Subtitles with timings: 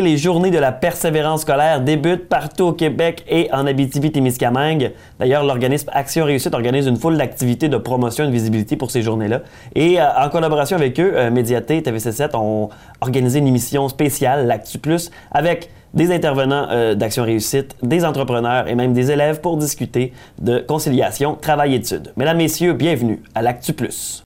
[0.00, 4.92] les journées de la persévérance scolaire débutent partout au Québec et en Abitibi-Témiscamingue.
[5.18, 9.02] D'ailleurs, l'organisme Action Réussite organise une foule d'activités de promotion et de visibilité pour ces
[9.02, 9.42] journées-là.
[9.74, 12.68] Et euh, en collaboration avec eux, euh, Médiaté, TVC7 ont
[13.00, 18.74] organisé une émission spéciale, l'Actu Plus, avec des intervenants euh, d'Action Réussite, des entrepreneurs et
[18.74, 22.12] même des élèves pour discuter de conciliation travail-études.
[22.16, 24.22] Mesdames, Messieurs, bienvenue à l'Actu Plus.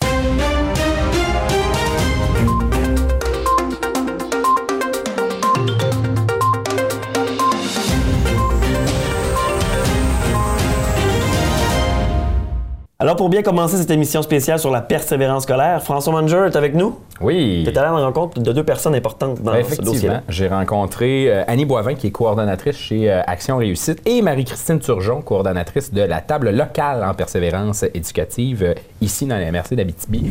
[13.00, 16.76] Alors, pour bien commencer cette émission spéciale sur la persévérance scolaire, François Manger est avec
[16.76, 16.96] nous.
[17.20, 17.62] Oui.
[17.64, 20.10] Tu es allé à la rencontre de deux personnes importantes dans ce dossier.
[20.28, 25.22] J'ai rencontré euh, Annie Boivin, qui est coordonnatrice chez euh, Action Réussite, et Marie-Christine Turgeon,
[25.22, 30.30] coordonnatrice de la table locale en persévérance éducative euh, ici dans la MRC d'Abitibi.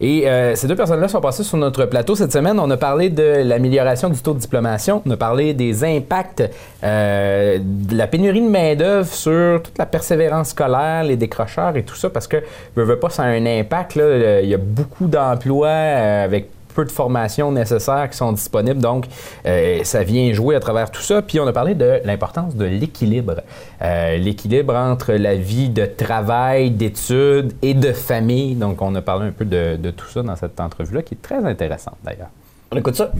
[0.00, 2.58] Et ces deux personnes-là sont passées sur notre plateau cette semaine.
[2.58, 5.02] On a parlé de l'amélioration du taux de diplomation.
[5.06, 6.42] On a parlé des impacts
[6.82, 12.10] de la pénurie de main-d'œuvre sur toute la persévérance scolaire, les décrocheurs et tout ça,
[12.10, 12.38] parce que,
[12.76, 13.96] je veux pas, ça a un impact.
[13.96, 18.80] Il y a beaucoup d'emplois avec peu de formations nécessaires qui sont disponibles.
[18.80, 19.06] Donc,
[19.46, 21.22] euh, ça vient jouer à travers tout ça.
[21.22, 23.42] Puis, on a parlé de l'importance de l'équilibre.
[23.82, 28.54] Euh, l'équilibre entre la vie de travail, d'études et de famille.
[28.54, 31.22] Donc, on a parlé un peu de, de tout ça dans cette entrevue-là, qui est
[31.22, 32.30] très intéressante d'ailleurs.
[32.70, 33.10] On écoute ça.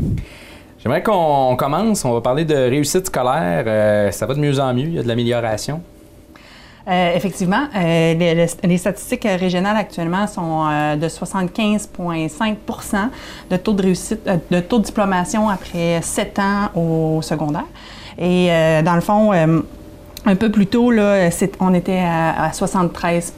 [0.85, 2.05] J'aimerais qu'on commence.
[2.05, 3.65] On va parler de réussite scolaire.
[3.67, 4.85] Euh, ça va de mieux en mieux.
[4.85, 5.81] Il y a de l'amélioration.
[6.87, 13.09] Euh, effectivement, euh, les, statistiques régionales actuellement sont euh, de 75,5%
[13.51, 17.65] de taux de réussite, de taux de diplomation après sept ans au secondaire.
[18.19, 18.49] Et
[18.85, 19.33] dans le fond,
[20.27, 21.29] un peu plus tôt, là,
[21.61, 23.31] on était à, 73%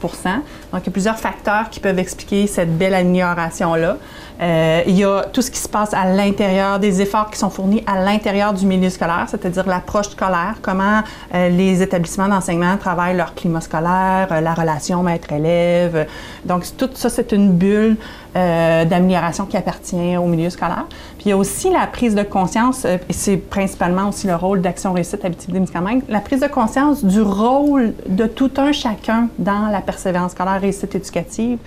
[0.71, 3.97] Donc, il y a plusieurs facteurs qui peuvent expliquer cette belle amélioration-là.
[4.39, 7.49] Euh, il y a tout ce qui se passe à l'intérieur, des efforts qui sont
[7.49, 11.01] fournis à l'intérieur du milieu scolaire, c'est-à-dire l'approche scolaire, comment
[11.33, 16.07] euh, les établissements d'enseignement travaillent leur climat scolaire, euh, la relation maître-élève.
[16.45, 17.97] Donc, tout ça, c'est une bulle
[18.35, 20.85] d'amélioration qui appartient au milieu scolaire.
[21.27, 24.93] Il y a aussi la prise de conscience, et c'est principalement aussi le rôle d'Action
[24.93, 29.81] Réussite Habitude médicaments, la prise de conscience du rôle de tout un chacun dans la
[29.81, 31.57] persévérance scolaire réussite éducative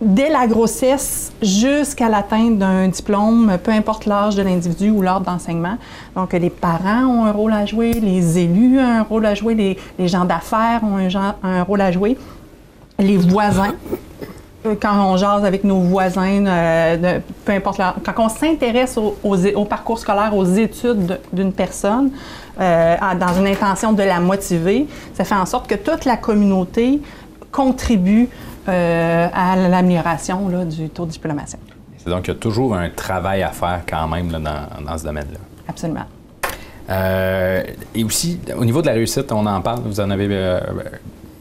[0.00, 5.76] dès la grossesse jusqu'à l'atteinte d'un diplôme, peu importe l'âge de l'individu ou l'ordre d'enseignement.
[6.14, 9.76] Donc, les parents ont un rôle à jouer, les élus ont un rôle à jouer,
[9.98, 10.98] les, gens d'affaires ont
[11.42, 12.16] un, rôle à jouer,
[13.00, 13.74] les voisins.
[14.66, 19.98] Euh, quand on jase avec nos voisins, euh, peu importe, quand on s'intéresse au, parcours
[19.98, 22.10] scolaire, aux études d'une personne,
[22.60, 27.00] euh, dans une intention de la motiver, ça fait en sorte que toute la communauté
[27.50, 28.28] contribue
[28.68, 31.58] euh, à l'amélioration du taux de diplomation.
[31.96, 35.04] C'est donc qu'il y a toujours un travail à faire quand même dans, dans, ce
[35.04, 35.38] domaine-là.
[35.68, 36.04] Absolument.
[36.88, 37.62] Euh,
[37.94, 40.60] et aussi, au niveau de la réussite, on en parle, vous en avez euh,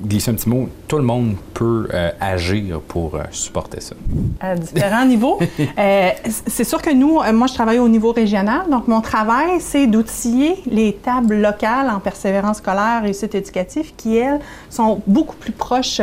[0.02, 3.96] glisser un petit mot, tout le monde peut euh, agir pour euh, supporter ça.
[4.40, 5.40] À différents niveaux.
[5.78, 6.10] Euh,
[6.48, 10.56] c'est sûr que nous, moi, je travaille au niveau régional, donc mon travail, c'est d'outiller
[10.68, 14.40] les tables locales en persévérance scolaire, réussite éducative, qui, elles,
[14.70, 16.02] sont beaucoup plus proches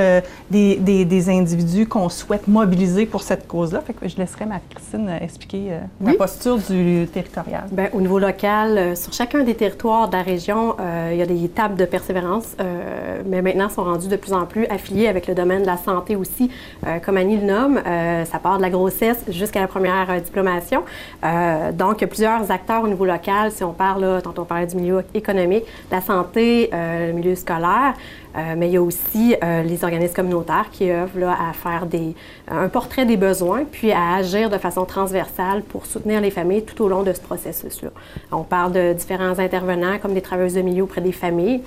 [0.50, 3.80] des, des, individus qu'on souhaite mobiliser pour cette cause-là.
[3.80, 7.64] Fait que je laisserai ma Christine expliquer la posture du territorial.
[7.72, 10.76] Bien, au niveau local, sur chacun des territoires de la région,
[11.10, 12.54] il y a des tables de persévérance,
[13.26, 16.16] mais maintenant, sont rendu de plus en plus affiliés avec le domaine de la santé
[16.16, 16.50] aussi,
[16.86, 17.80] euh, comme Annie le nomme.
[17.86, 20.82] Euh, ça part de la grossesse jusqu'à la première euh, diplomation.
[21.72, 23.50] donc, il y a plusieurs acteurs au niveau local.
[23.52, 27.94] Si on parle, tantôt on parlait du milieu économique, la santé, le milieu scolaire,
[28.56, 31.86] mais il y a aussi les organismes communautaires qui œuvrent à faire
[32.48, 36.82] un portrait des besoins, puis à agir de façon transversale pour soutenir les familles tout
[36.82, 37.90] au long de ce processus-là.
[38.32, 41.62] On parle de différents intervenants, comme des travailleuses de milieu auprès des familles,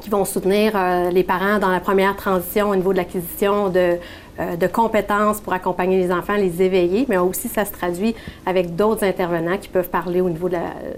[0.00, 3.98] qui vont soutenir euh, les parents dans la première transition au niveau de l'acquisition de,
[4.40, 8.14] euh, de, compétences pour accompagner les enfants, les éveiller, mais aussi ça se traduit
[8.46, 10.56] avec d'autres intervenants qui peuvent parler au niveau de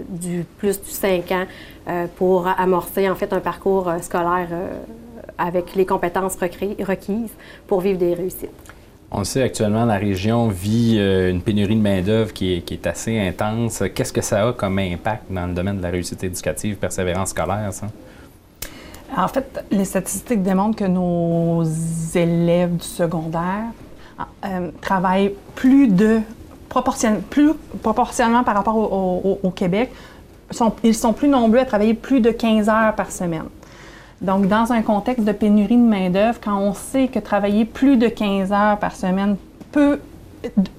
[0.09, 1.45] du plus du 5 ans
[1.87, 4.47] euh, pour amorcer en fait un parcours scolaire
[5.37, 7.31] avec les compétences requises
[7.67, 8.49] pour vivre des réussites.
[9.11, 13.83] On sait actuellement, la région vit une pénurie de main-d'œuvre qui, qui est, assez intense.
[13.93, 17.71] Qu'est-ce que ça a comme impact dans le domaine de la réussite éducative, persévérance scolaire,
[17.71, 17.87] ça?
[19.15, 21.63] En fait, les statistiques démontrent que nos
[22.13, 23.65] élèves du secondaire
[24.45, 26.21] euh, travaillent plus de
[27.29, 29.91] plus proportionnellement par rapport au, Québec,
[30.83, 33.45] ils sont plus nombreux à travailler plus de 15 heures par semaine.
[34.21, 38.07] Donc, dans un contexte de pénurie de main-d'œuvre, quand on sait que travailler plus de
[38.07, 39.37] 15 heures par semaine
[39.71, 39.99] peut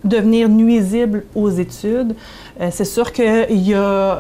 [0.05, 2.15] devenir nuisible aux études.
[2.61, 4.19] Euh, c'est sûr qu'il y a,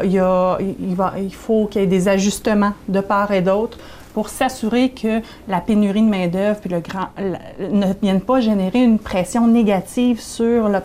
[1.32, 3.78] faut qu'il y ait des ajustements de part et d'autre
[4.14, 7.08] pour s'assurer que la pénurie de main-d'œuvre puis le grand,
[7.58, 10.80] ne viennent pas générer une pression négative sur la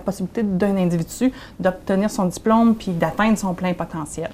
[0.00, 4.30] possibilité d'un individu d'obtenir son diplôme puis d'atteindre son plein potentiel.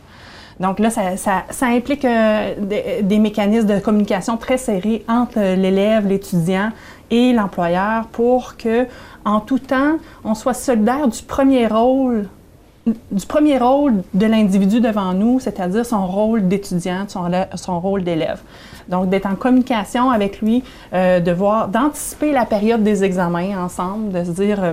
[0.60, 6.70] Donc là, ça, implique euh, des, des mécanismes de communication très serrés entre l'élève, l'étudiant
[7.10, 8.86] et l'employeur pour que,
[9.24, 12.28] en tout temps, on soit solidaire du premier rôle
[13.10, 17.06] du premier rôle de l'individu devant nous, c'est-à-dire son rôle d'étudiant,
[17.56, 18.40] son, rôle d'élève.
[18.88, 20.62] Donc, d'être en communication avec lui,
[20.92, 24.72] euh, de voir, d'anticiper la période des examens ensemble, de se dire euh,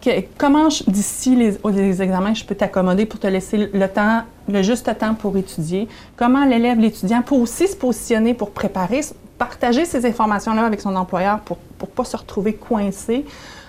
[0.00, 4.62] que- comment d'ici les, les examens je peux t'accommoder pour te laisser le temps, le
[4.62, 5.88] juste temps pour étudier?
[6.16, 9.00] Comment l'élève, l'étudiant peut aussi se positionner pour préparer,
[9.38, 13.24] partager ces informations-là avec son employeur pour ne pas se retrouver coincé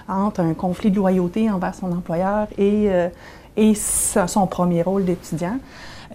[0.07, 3.07] entre un conflit de loyauté envers son employeur et, euh,
[3.56, 5.57] et son premier rôle d'étudiant.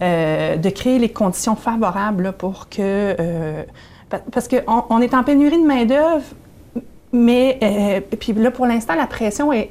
[0.01, 2.81] Euh, de créer les conditions favorables pour que...
[3.17, 3.63] euh,
[4.09, 6.25] pa- parce qu'on on est en pénurie de main-d'œuvre,
[7.13, 9.69] mais puis là, pour l'instant, la pression est,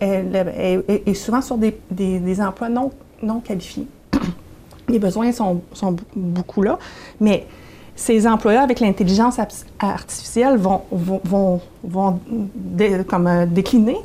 [1.15, 2.91] souvent sur des, des- des emplois non,
[3.23, 3.87] non qualifiés.
[4.89, 6.79] Les besoins sont, sont beaucoup là,
[7.21, 7.47] mais
[7.97, 9.39] ces employeurs avec l'intelligence
[9.79, 12.19] artificielle vont, vont, vont, vont
[12.57, 13.97] dé- comme, euh, décliner.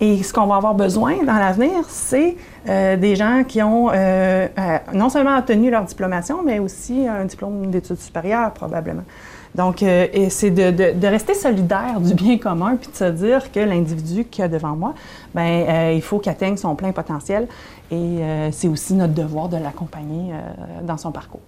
[0.00, 2.36] Et ce qu'on va avoir besoin dans l'avenir, c'est
[2.68, 4.48] euh, des gens qui ont euh,
[4.92, 9.04] non seulement obtenu leur diplomation, mais aussi un diplôme d'études supérieures, probablement.
[9.54, 9.78] Donc,
[10.28, 14.24] c'est de, de- de rester solidaire du bien commun, puis de se dire que l'individu
[14.26, 14.92] qui a devant moi,
[15.34, 17.48] ben, il faut qu'il atteigne son plein potentiel.
[17.90, 18.18] Et
[18.52, 20.32] c'est aussi notre devoir de l'accompagner
[20.82, 21.40] dans son parcours.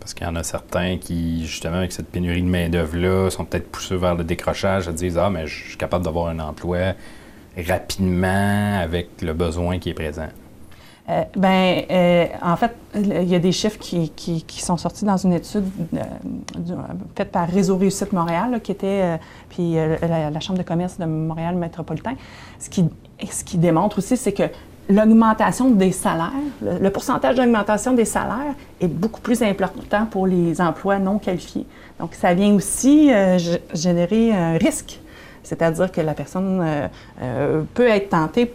[0.00, 3.70] Parce qu'il y en a certains qui, justement, avec cette pénurie de main-d'œuvre-là, sont peut-être
[3.70, 6.94] poussés vers le décrochage, se disent Ah, mais je suis capable d'avoir un emploi
[7.56, 10.28] rapidement avec le besoin qui est présent.
[11.08, 15.32] Euh, ben, euh, en fait, il y a des chiffres qui, sont sortis dans une
[15.32, 15.64] étude
[15.94, 15.98] euh,
[17.16, 19.16] faite par Réseau Réussite Montréal, qui était, euh,
[19.48, 22.14] puis la, la Chambre de commerce de Montréal métropolitain.
[22.58, 22.68] Ce
[23.30, 24.44] ce qui démontre aussi, c'est que
[24.90, 26.32] l'augmentation des salaires,
[26.62, 31.66] le, le pourcentage d'augmentation des salaires est beaucoup plus important pour les emplois non qualifiés.
[31.98, 33.38] Donc, ça vient aussi euh,
[33.74, 35.00] générer un risque,
[35.42, 36.88] c'est-à-dire que la personne euh,
[37.22, 38.52] euh, peut être tentée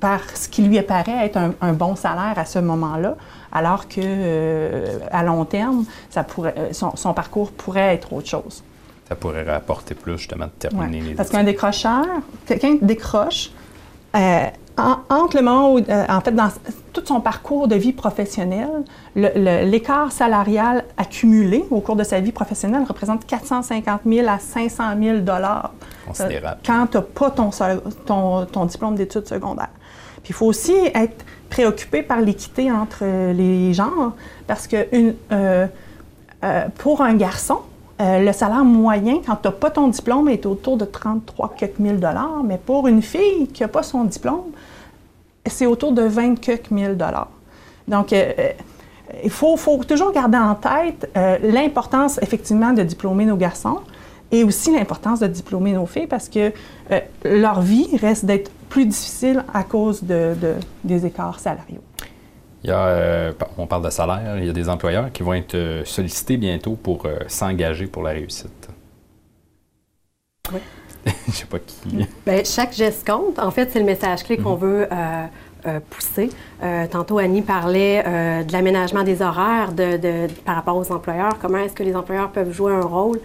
[0.00, 3.16] par ce qui lui apparaît être un, un bon salaire à ce moment-là,
[3.50, 8.62] alors que à long terme, ça pourrait, son, son parcours pourrait être autre chose.
[9.08, 11.08] Ça pourrait rapporter plus, justement, de terminer Ouais.
[11.08, 12.04] les Parce qu'un décrocheur,
[12.46, 13.50] quelqu'un décroche,
[14.76, 16.48] en- entre le moment où, euh, en fait, dans
[16.92, 18.84] tout son parcours de vie professionnelle,
[19.16, 24.38] le- le- l'écart salarial accumulé au cours de sa vie professionnelle représente 450 000 à
[24.38, 25.72] 500 000 dollars
[26.06, 26.60] Considérable.
[26.64, 29.70] quand tu n'as pas ton, se- ton, ton diplôme d'études secondaires.
[30.22, 34.12] Puis il faut aussi être préoccupé par l'équité entre euh, les genres,
[34.46, 35.66] parce que une, euh,
[36.44, 37.58] euh, pour un garçon,
[38.00, 41.78] euh, le salaire moyen, quand tu n'as pas ton diplôme, est autour de 33 quelques
[41.78, 44.50] mille dollars, mais pour une fille qui n'a pas son diplôme,
[45.46, 47.28] c'est autour de 20 quelques mille dollars.
[47.86, 48.50] Donc, euh, euh,
[49.24, 49.56] il faut,
[49.88, 51.10] toujours garder en tête
[51.42, 53.78] l'importance, effectivement, de diplômer nos garçons
[54.30, 56.52] et aussi l'importance de diplômer nos filles parce que
[57.24, 61.80] leur vie reste d'être plus difficile à cause de, de- des écarts salariaux.
[62.64, 65.34] Il y a, euh, on parle de salaire, il y a des employeurs qui vont
[65.34, 68.68] être euh, sollicités bientôt pour euh, s'engager pour la réussite.
[70.52, 70.60] Oui.
[71.28, 72.06] Je sais pas qui.
[72.26, 73.38] Bien, chaque geste compte.
[73.38, 75.26] En fait, c'est le message clé qu'on veut euh,
[75.68, 76.30] euh, pousser.
[76.62, 81.38] Euh, tantôt, Annie parlait euh, de l'aménagement des horaires de, par rapport aux employeurs.
[81.40, 83.20] Comment est-ce que les employeurs peuvent jouer un rôle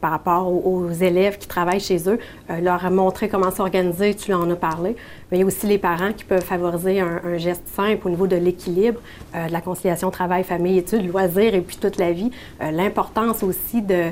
[0.00, 2.18] par rapport aux, élèves qui travaillent chez eux,
[2.60, 4.96] leur montrer comment s'organiser, tu en as parlé.
[5.30, 8.10] Mais il y a aussi les parents qui peuvent favoriser un, un geste simple au
[8.10, 8.98] niveau de l'équilibre,
[9.34, 12.32] de la conciliation travail, famille, études, loisirs et puis toute la vie.
[12.60, 14.06] L'importance aussi de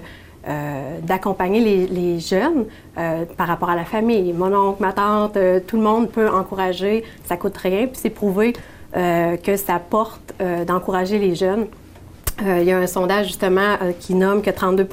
[0.47, 2.67] euh, d'accompagner les, jeunes
[2.99, 4.35] euh, par rapport à la famille.
[4.35, 8.11] Mon oncle, ma tante, euh, tout le monde peut encourager, ça coûte rien, puis c'est
[8.11, 8.53] prouvé
[8.93, 10.35] que ça porte
[10.69, 11.67] d'encourager les jeunes.
[12.41, 14.89] Il y a un sondage justement qui nomme que 32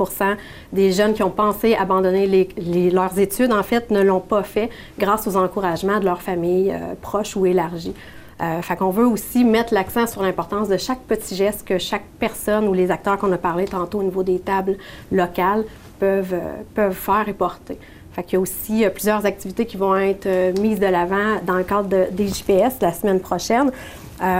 [0.74, 2.50] des jeunes qui ont pensé abandonner
[2.92, 7.36] leurs études, en fait, ne l'ont pas fait grâce aux encouragements de leur famille proche
[7.36, 7.94] ou élargie.
[8.42, 12.06] Euh, fait qu'on veut aussi mettre l'accent sur l'importance de chaque petit geste que chaque
[12.20, 14.78] personne ou les acteurs qu'on a parlé tantôt au niveau des tables
[15.12, 15.64] locales
[16.00, 17.78] peuvent, euh, peuvent faire et porter.
[18.14, 21.40] Fait qu'il y a aussi euh, plusieurs activités qui vont être euh, mises de l'avant
[21.46, 23.72] dans le cadre de- des JPS la semaine prochaine.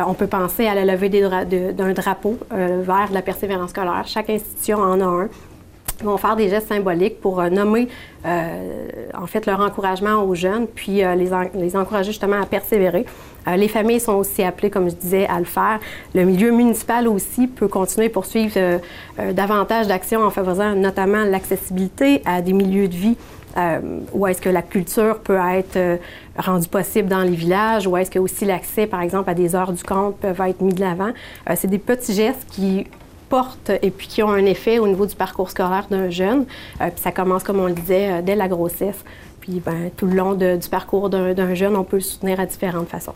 [0.08, 4.04] On peut penser à la levée de- d'un drapeau vers la persévérance scolaire.
[4.06, 5.30] Chaque institution en a un.
[6.04, 7.88] vont faire des gestes symboliques pour nommer
[8.24, 13.06] en fait leur encouragement aux jeunes, puis les, les encourager justement à persévérer.
[13.48, 15.80] Euh, les familles sont aussi appelées, comme je disais, à le faire.
[16.14, 18.78] Le milieu municipal aussi peut continuer et poursuivre euh,
[19.20, 23.18] euh, davantage d'actions en favorisant notamment l'accessibilité à des milieux de vie
[24.14, 26.00] où est-ce que la culture peut être
[26.38, 29.74] rendue possible dans les villages, où est-ce que aussi l'accès, par exemple, à des heures
[29.74, 31.10] du compte peuvent être mis de l'avant.
[31.56, 32.88] C'est des petits gestes qui
[33.28, 36.46] portent et puis qui ont un effet au niveau du parcours scolaire d'un jeune.
[36.80, 39.04] Puis ça commence, comme on le disait, dès la grossesse.
[39.42, 42.88] Puis ben, tout le long du parcours d'un jeune, on peut le soutenir à différentes
[42.88, 43.16] façons.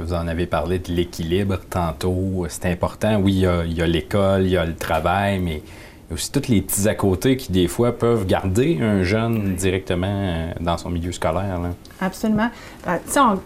[0.00, 2.46] Vous en avez parlé de l'équilibre tantôt.
[2.48, 3.16] C'est important.
[3.20, 3.32] Oui,
[3.66, 6.48] il y a- l'école, il y, a le travail, mais il y a aussi tous
[6.48, 10.90] les petits à côté qui, des fois, peuvent garder un jeune directement euh, dans son
[10.90, 11.60] milieu scolaire.
[11.60, 11.70] là.
[12.00, 12.50] Absolument.
[12.88, 13.38] Euh, on-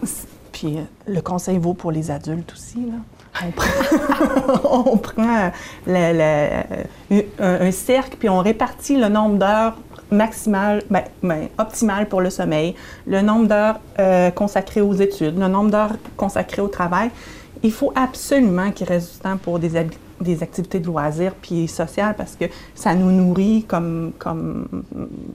[0.51, 2.79] puis euh, le conseil vaut pour les adultes aussi.
[2.79, 2.97] Là.
[3.45, 4.59] On prend,
[4.91, 5.51] on prend,
[5.85, 6.63] le-
[7.11, 9.77] le- un, un cercle, puis on répartit le nombre d'heures
[10.11, 12.75] maximal, ben, ben, optimal pour le sommeil,
[13.07, 17.09] le nombre d'heures euh, consacrées aux études, le nombre d'heures consacrées au travail.
[17.63, 22.35] Il faut absolument qu'il reste du temps pour des, activités de loisirs puis sociales parce
[22.35, 24.83] que ça nous nourrit comme, comme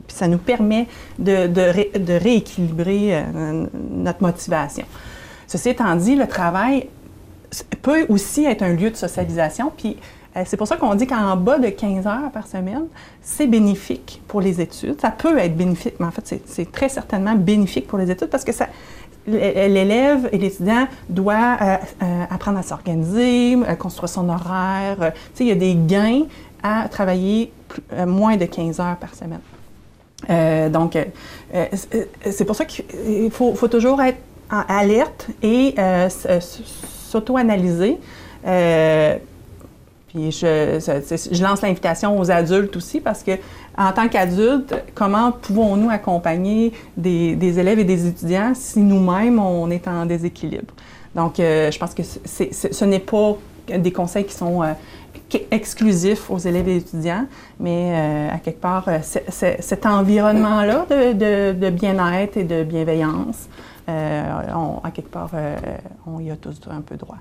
[0.09, 0.87] ça nous permet
[1.19, 4.85] de, de, ré- de rééquilibrer euh, notre motivation.
[5.47, 6.89] Ceci étant dit, le travail
[7.83, 9.73] peut aussi être un lieu de socialisation.
[9.77, 9.97] Puis
[10.47, 12.87] c'est pour ça qu'on dit qu'en bas de 15 heures par semaine,
[13.23, 15.01] c'est bénéfique pour les études.
[15.01, 18.45] Ça peut être bénéfique, mais en fait, c'est- très certainement bénéfique pour les études parce
[18.45, 18.51] que
[19.27, 24.97] l'élève et l'étudiant doit euh, euh, apprendre à s'organiser, euh, construire son horaire.
[25.01, 25.11] Euh,
[25.41, 26.23] il y a des gains
[26.63, 27.53] à travailler
[27.93, 29.41] euh, moins de 15 heures par semaine.
[30.31, 31.05] Euh, donc, euh,
[31.55, 31.67] euh,
[32.31, 34.19] c'est- pour ça qu'il faut, faut toujours être
[34.51, 37.99] en alerte et euh, s'auto-analyser.
[40.15, 43.33] Je, lance l'invitation aux adultes aussi parce que
[43.77, 49.89] en tant qu'adultes, comment pouvons-nous accompagner des, élèves et des étudiants si nous-mêmes on est
[49.89, 50.73] en déséquilibre?
[51.17, 54.73] Donc, euh, je pense que ce n'est pas des conseils qui sont euh,
[55.51, 57.27] exclusifs aux élèves et étudiants,
[57.59, 57.95] mais
[58.31, 63.49] euh, à quelque part, cet environnement-là de, bien-être et de bienveillance,
[63.89, 65.31] à quelque part,
[66.07, 67.19] on y a tous un peu droit.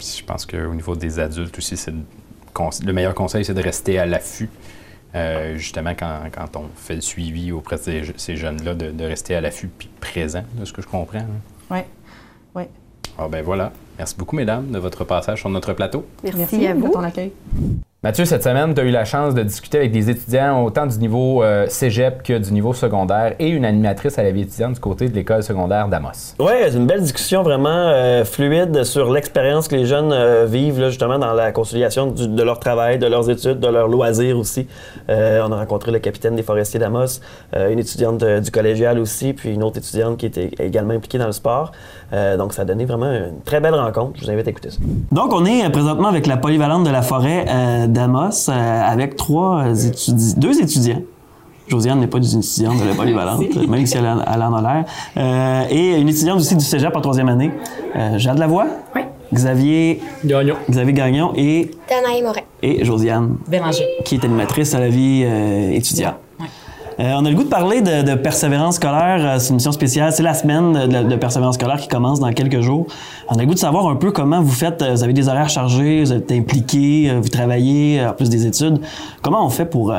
[0.00, 1.92] Je pense qu'au niveau des adultes aussi, c'est
[2.84, 4.50] le meilleur conseil, c'est de rester à l'affût.
[5.14, 9.04] Euh, justement, quand, quand on fait le suivi auprès de ces, ces jeunes-là, de, de
[9.04, 11.18] rester à l'affût puis présent, de ce que je comprends.
[11.18, 11.26] hein.
[11.70, 11.78] Oui,
[12.54, 12.62] oui.
[13.18, 13.72] Ah ben voilà.
[13.98, 16.06] Merci beaucoup, mesdames, de votre passage sur notre plateau.
[16.22, 16.88] Merci, à de vous.
[16.90, 17.32] ton accueil.
[18.02, 20.96] Mathieu, cette semaine, tu as eu la chance de discuter avec des étudiants autant du
[20.96, 24.80] niveau euh, cégep que du niveau secondaire et une animatrice à la vie étudiante du
[24.80, 26.34] côté de l'école secondaire d'Amos.
[26.38, 30.82] Oui, c'est une belle discussion vraiment euh, fluide sur l'expérience que les jeunes euh, vivent
[30.88, 34.66] justement dans la conciliation de leur travail, de leurs études, de leurs loisirs aussi.
[35.06, 37.20] On a rencontré le capitaine des forestiers d'Amos,
[37.54, 41.32] une étudiante du collégial aussi, puis une autre étudiante qui était également impliquée dans le
[41.32, 41.72] sport.
[42.12, 44.12] Euh, donc ça a donné vraiment une très belle rencontre.
[44.20, 44.78] Je vous invite à écouter ça.
[45.12, 49.16] Donc on est euh, présentement avec la polyvalente de la forêt euh, d'Amos euh, avec
[49.16, 51.02] trois étudiants, deux étudiants.
[51.68, 54.60] Josiane n'est pas une étudiante de la polyvalente, même si elle en, elle en a
[54.60, 54.84] l'air.
[55.16, 57.52] Euh, et une étudiante aussi du cégep en troisième année,
[57.94, 59.02] euh, Jade Lavoie, Oui.
[59.32, 60.56] Xavier, Gagnon.
[60.68, 62.40] Xavier Gagnon et, Danaï Morin.
[62.64, 63.84] et Josiane, Béranger.
[64.04, 66.16] qui est animatrice à la vie euh, étudiante.
[67.00, 69.24] Euh, on a le goût de parler de, persévérance scolaire.
[69.24, 70.12] Euh, C'est une mission spéciale.
[70.12, 72.86] C'est la semaine de, persévérance scolaire qui commence dans quelques jours.
[73.28, 74.82] On a le goût de savoir un peu comment vous faites.
[74.82, 78.44] euh, Vous avez des horaires chargés, vous êtes impliqués, euh, vous travaillez en plus des
[78.44, 78.80] études.
[79.22, 79.94] Comment on fait pour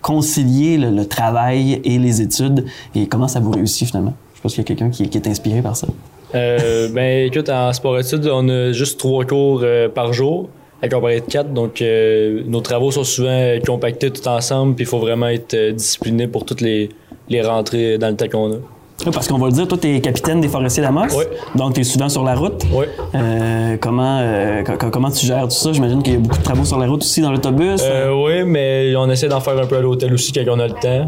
[0.00, 4.14] concilier le, travail et les études et comment ça vous réussit finalement?
[4.34, 5.86] Je pense qu'il y a quelqu'un qui, est inspiré par ça.
[6.34, 10.48] Euh, ben écoute, en sport-études, on a juste trois cours par jour,
[10.82, 11.52] à comparer de quatre.
[11.52, 15.72] Donc, euh, nos travaux sont souvent compactés tout ensemble, puis il faut vraiment être euh,
[15.72, 16.90] discipliné pour toutes les,
[17.28, 18.75] les rentrées dans le temps qu'on a.
[19.12, 21.02] Parce qu'on va le dire, toi, tu es capitaine des forestiers d'Amos.
[21.16, 21.24] Oui.
[21.54, 22.64] Donc, tu es souvent sur la route.
[22.72, 22.86] Oui.
[23.14, 25.72] Euh, comment, euh, co- co- comment tu gères tout ça?
[25.72, 27.82] J'imagine qu'il y a beaucoup de travaux sur la route aussi dans l'autobus.
[27.84, 30.66] Euh, oui, mais on essaie d'en faire un peu à l'hôtel aussi quand on a
[30.66, 31.06] le temps.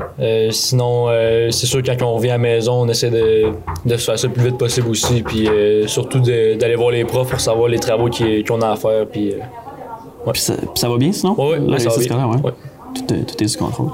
[0.50, 1.06] Sinon,
[1.50, 3.46] c'est sûr, quand on revient à la maison, on essaie de,
[3.86, 5.22] de se faire ça le plus vite possible aussi.
[5.22, 5.48] Puis
[5.86, 8.10] surtout d'aller voir les profs pour savoir les travaux
[8.46, 9.06] qu'on a à faire.
[9.10, 9.32] Puis,
[10.32, 11.34] Puis ça, puis ça va bien sinon?
[11.38, 12.18] Ouais, ouais, ça va réussite bien.
[12.18, 12.42] scolaire, ouais.
[12.44, 12.52] Ouais.
[12.94, 13.88] Tout, est, tout est sous contrôle.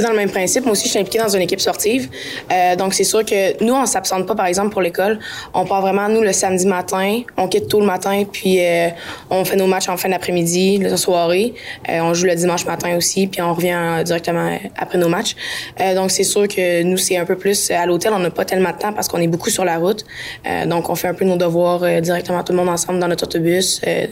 [0.00, 0.64] Dans le même principe.
[0.64, 2.08] Moi aussi, je suis impliquée dans une équipe sportive.
[2.52, 5.18] Euh, donc, c'est sûr que nous, on s'absente pas, par exemple, pour l'école.
[5.52, 7.22] On part vraiment, nous, le samedi matin.
[7.36, 8.88] On quitte tôt le matin, puis euh,
[9.30, 11.54] on fait nos matchs en fin d'après-midi, la soirée.
[11.88, 15.36] Euh, on joue le dimanche matin aussi, puis on revient directement après nos matchs.
[15.80, 17.70] Euh, donc, c'est sûr que nous, c'est un peu plus...
[17.70, 20.04] À l'hôtel, on n'a pas tellement de temps parce qu'on est beaucoup sur la route.
[20.46, 23.08] Euh, donc, on fait un peu nos devoirs euh, directement tout le monde ensemble dans
[23.08, 24.06] notre autobus, euh,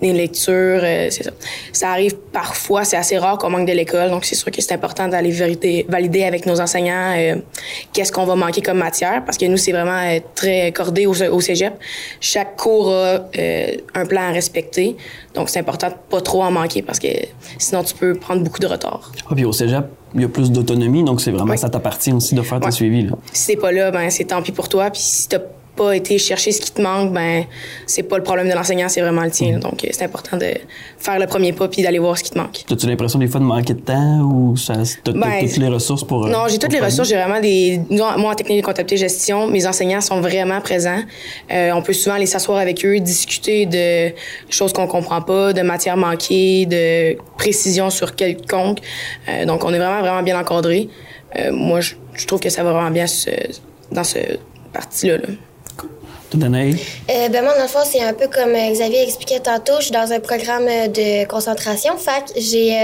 [0.00, 1.30] des lectures, euh, c'est ça.
[1.72, 4.72] Ça arrive parfois, c'est assez rare qu'on manque de l'école, donc c'est sûr que c'est
[4.72, 7.36] important d'aller valider, valider avec nos enseignants euh,
[7.92, 11.14] qu'est-ce qu'on va manquer comme matière, parce que nous, c'est vraiment euh, très cordé au,
[11.32, 11.74] au cégep.
[12.20, 14.96] Chaque cours a euh, un plan à respecter,
[15.34, 17.08] donc c'est important de pas trop en manquer, parce que
[17.58, 19.12] sinon, tu peux prendre beaucoup de retard.
[19.30, 21.58] Ah, puis au cégep, il y a plus d'autonomie, donc c'est vraiment Oui.
[21.58, 22.72] ça t'appartient aussi de faire tes Ouais.
[22.72, 23.02] suivis.
[23.02, 23.12] Là.
[23.32, 25.40] Si t'es pas là, ben c'est tant pis pour toi, puis si t'as
[25.78, 27.44] pas été chercher ce qui te manque, ben
[27.86, 29.52] c'est pas le problème de l'enseignant, c'est vraiment le tien.
[29.52, 29.58] là.
[29.58, 30.50] Donc, euh, c'est important de
[30.98, 32.64] faire le premier pas puis d'aller voir ce qui te manque.
[32.70, 36.04] As-tu l'impression des fois de manquer de temps ou ça, t'as, Ben, toutes les ressources
[36.04, 36.26] pour.
[36.26, 37.08] euh, Non, j'ai toutes les ressources.
[37.08, 37.80] J'ai vraiment des.
[37.90, 41.02] Moi, en technique de comptabilité gestion, mes enseignants sont vraiment présents.
[41.52, 44.12] Euh, on peut souvent aller s'asseoir avec eux, discuter de
[44.50, 48.78] choses qu'on comprend pas, de matières manquées, de précision sur quelconque.
[49.28, 50.88] Euh, donc, on est vraiment, vraiment bien encadré.
[51.36, 53.30] Euh, moi, je, je trouve que ça va vraiment bien ce-
[53.92, 54.18] dans ce
[54.72, 55.18] parti-là.
[55.18, 55.24] là.
[55.26, 55.34] Toi,
[56.36, 56.76] Danaï?
[57.10, 59.74] Euh, ben moi, dans le fond, c'est un peu comme euh, Xavier expliquait tantôt.
[59.78, 61.94] Je suis dans un programme euh, de concentration.
[61.96, 62.74] Que j'ai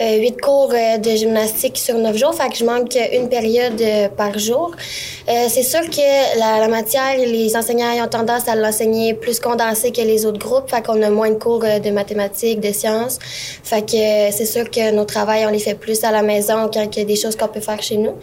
[0.00, 2.34] euh, huit cours de gymnastique sur neuf jours.
[2.34, 3.82] Fait que je manque une période
[4.16, 4.72] par jour.
[5.26, 10.26] C'est sûr que la, matière, les enseignants ont tendance à l'enseigner plus condensé que les
[10.26, 10.68] autres groupes.
[10.68, 13.18] Fait qu'on a moins de cours de mathématiques, de sciences.
[13.62, 16.84] Fait que c'est sûr que nos travails, on les fait plus à la maison quand
[16.94, 18.16] il y a des choses qu'on peut faire chez nous.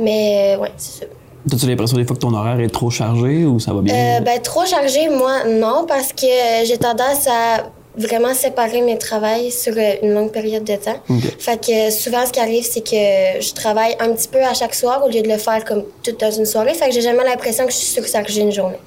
[0.00, 1.19] Mais ouais, c'est ça.
[1.52, 3.94] As-tu l'impression des fois que ton horaire est trop chargé ou ça va bien?
[3.94, 8.98] Euh, ben, trop chargé, moi, non, parce que euh, j'ai tendance à vraiment séparer mes
[8.98, 11.00] travails sur euh, une longue période de temps.
[11.38, 14.74] Fait que souvent, ce qui arrive, c'est que je travaille un petit peu à chaque
[14.74, 16.74] soir au lieu de le faire comme tout dans une soirée.
[16.74, 18.78] Fait que j'ai jamais l'impression que je suis surchargée une journée.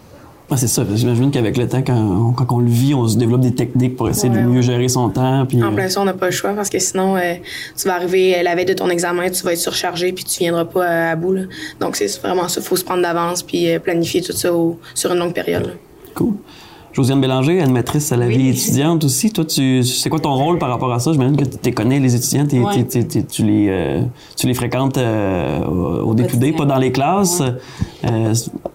[0.53, 0.83] Ah, c'est ça.
[0.83, 3.41] parce que J'imagine qu'avec le temps, quand on, quand on le vit, on se développe
[3.41, 5.47] des techniques pour essayer de Ouais, mieux gérer son temps.
[5.47, 7.33] Puis, En euh, plein ça, on n'a pas le choix parce que sinon, euh,
[7.75, 10.39] tu vas arriver euh, la veille de ton examen, tu vas être surchargé puis tu
[10.39, 11.33] viendras pas à bout.
[11.33, 11.41] là.
[11.79, 12.61] Donc, c'est vraiment ça.
[12.61, 15.65] Il faut se prendre d'avance puis planifier tout ça au- sur une longue période.
[15.65, 15.71] là.
[16.13, 16.33] Cool.
[16.93, 19.31] Josiane Bélanger, animatrice à la vie étudiante aussi.
[19.33, 21.11] Toi, tu, c'est quoi ton rôle par rapport à ça?
[21.11, 22.83] J'imagine que tu connais les étudiants, t'es- Ouais.
[22.83, 24.01] t'es- t'es- tu, les, euh,
[24.37, 26.53] tu les fréquentes euh, au Quotidien.
[26.53, 27.41] pas dans les classes.
[27.41, 28.33] Euh,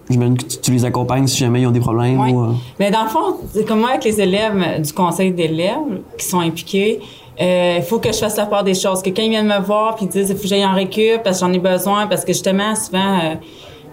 [0.09, 2.19] j'imagine que tu, tu les accompagnes si jamais ils ont des problèmes.
[2.19, 2.47] Ou, euh,
[2.77, 5.77] Mais dans le fond, c'est comme moi avec les élèves du conseil d'élèves
[6.17, 6.99] qui sont impliqués,
[7.41, 9.01] euh, il faut que je fasse la part des choses.
[9.01, 11.23] Que quand ils viennent me voir puis ils disent il faut que j'aille en récup
[11.23, 13.35] parce que j'en ai besoin, parce que justement, souvent, euh,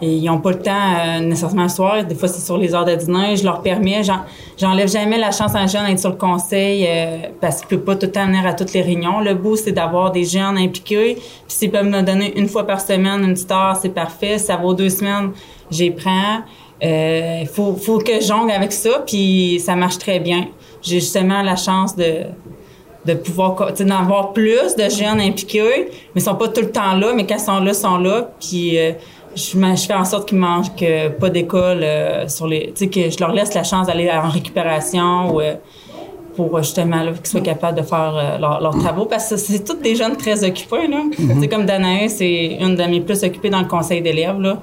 [0.02, 2.04] ils n'ont pas le temps euh, nécessairement le soir.
[2.04, 3.37] Des fois, c'est sur les heures de dîner.
[3.37, 4.02] Je leur permets.
[4.04, 4.20] j'en-
[4.59, 7.80] J'enlève jamais la chance à un jeune d'être sur le conseil euh, parce qu'il peut
[7.80, 9.20] pas tout le temps venir à toutes les réunions.
[9.20, 11.14] Le but, c'est d'avoir des jeunes impliqués.
[11.16, 14.38] Puis s'ils peuvent me donner une fois par semaine une petite heure, c'est parfait.
[14.38, 15.32] Ça vaut deux semaines,
[15.70, 16.40] j'y prends.
[16.85, 20.46] Euh, faut, faut que je jongle avec ça, puis ça marche très bien.
[20.82, 22.24] J'ai justement la chance de,
[23.06, 26.94] de pouvoir, d'en avoir plus de jeunes impliqués, mais ils sont pas tout le temps
[26.94, 28.92] là, mais quand ils sont là, ils sont là, puis euh,
[29.37, 32.88] je, je fais en sorte qu'ils manquent euh, pas d'école euh, sur les, tu sais,
[32.88, 35.55] que je leur laisse la chance d'aller en récupération ou euh,
[36.35, 39.75] pour euh, justement qu'ils soient capables de faire euh, leurs travaux parce que c'est tous
[39.75, 41.03] des jeunes très occupés là.
[41.40, 44.59] Sais comme Danae, c'est une de mes plus occupées dans le conseil d'élèves là.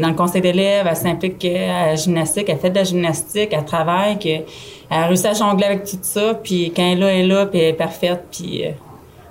[0.00, 3.50] Dans le conseil d'élèves, elle s'implique euh, à la gymnastique, elle fait de la gymnastique,
[3.52, 4.44] elle travaille, que, elle
[4.90, 7.46] a réussi à jongler avec tout ça, puis quand elle est là, elle est là,
[7.46, 8.70] puis elle est parfaite, puis euh,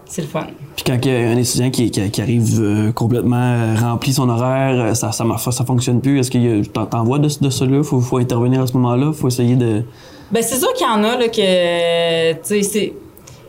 [0.08, 0.48] c'est le fun.
[0.76, 4.14] Puis quand il y a un étudiant qui, qui, qui arrive euh, complètement euh, rempli
[4.14, 7.50] son horaire, euh, ça, ça, ça fonctionne plus, est-ce que t'en, t'en vois de, de
[7.50, 7.84] ça là?
[7.84, 9.12] Faut, faut intervenir à ce moment-là?
[9.14, 9.84] Faut essayer de.
[10.32, 12.94] Ben c'est sûr qu'il y en a là que tu sais c'est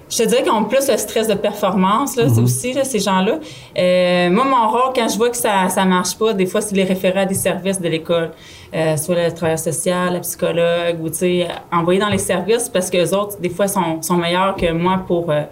[0.08, 3.00] je te dirais qu'ils ont plus le stress de performance là, c'est aussi là, ces
[3.00, 3.40] gens-là.
[3.76, 6.76] Euh, moi mon rôle quand je vois que ça ça marche pas, des fois c'est
[6.76, 8.30] les référents des services de l'école,
[8.74, 12.90] euh, soit le travailleur social, la psychologue ou tu sais envoyer dans les services parce
[12.90, 15.42] que les autres des fois sont sont meilleurs que moi pour euh,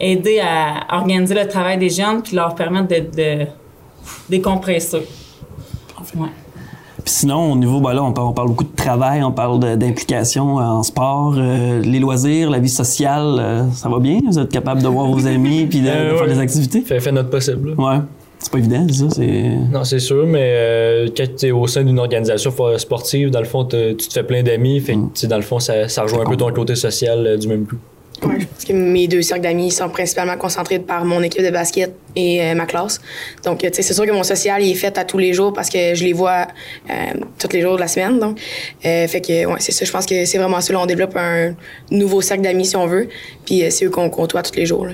[0.00, 3.46] aider à organiser le travail des jeunes puis leur permettre de, de
[4.28, 5.06] décompresser.
[6.16, 6.28] Ouais.
[7.04, 9.58] Puis sinon, au niveau, ben là, on parle, on parle beaucoup de travail, on parle
[9.76, 14.20] d'implication en sport, euh, les loisirs, la vie sociale, euh, ça va bien?
[14.26, 16.34] Vous êtes capable de voir vos amis puis de, Euh, de faire ouais.
[16.34, 16.80] des activités?
[16.82, 17.74] Fait, fait notre possible.
[17.76, 17.84] là.
[17.96, 18.00] Ouais.
[18.38, 19.04] C'est pas évident, ça?
[19.10, 19.56] C'est...
[19.72, 23.46] Non, c'est sûr, mais euh, quand tu es au sein d'une organisation sportive, dans le
[23.46, 24.80] fond, tu te fais plein d'amis.
[24.80, 27.36] Fait que, sais, dans le fond, ça, ça rejoint un peu ton côté social euh,
[27.38, 27.76] du même coup.
[28.22, 31.50] Ouais, je pense que mes deux cercles d'amis sont principalement concentrés par mon équipe de
[31.50, 33.00] basket et euh, ma classe.
[33.44, 35.52] Donc, tu sais, c'est sûr que mon social il est fait à tous les jours
[35.52, 36.46] parce que je les vois
[36.88, 36.94] euh,
[37.38, 38.18] tous les jours de la semaine.
[38.18, 38.40] Donc,
[38.84, 39.84] euh, fait que, ouais, c'est ça.
[39.84, 40.72] Je pense que c'est vraiment ça.
[40.72, 41.54] Là, on développe un
[41.90, 43.08] nouveau cercle d'amis, si on veut.
[43.44, 44.86] Puis, euh, c'est eux qu'on côtoie tous les jours.
[44.86, 44.92] là.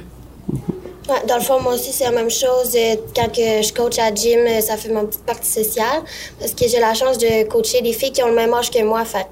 [1.09, 2.77] Ouais, dans le fond, moi aussi, c'est la même chose.
[3.17, 6.03] Quand que je coach à gym, ça fait ma petite partie sociale.
[6.39, 8.83] Parce que j'ai la chance de coacher des filles qui ont le même âge que
[8.83, 9.05] moi.
[9.05, 9.27] Fait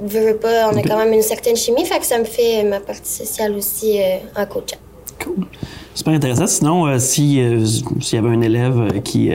[0.00, 1.84] veux, veux pas, on a quand même une certaine chimie.
[1.84, 4.76] Fait que ça me fait ma partie sociale aussi euh, en coachant.
[5.22, 5.46] Cool.
[5.94, 6.46] Super intéressant.
[6.46, 7.64] Sinon, euh, si, euh,
[8.00, 9.30] s'il y avait un élève qui,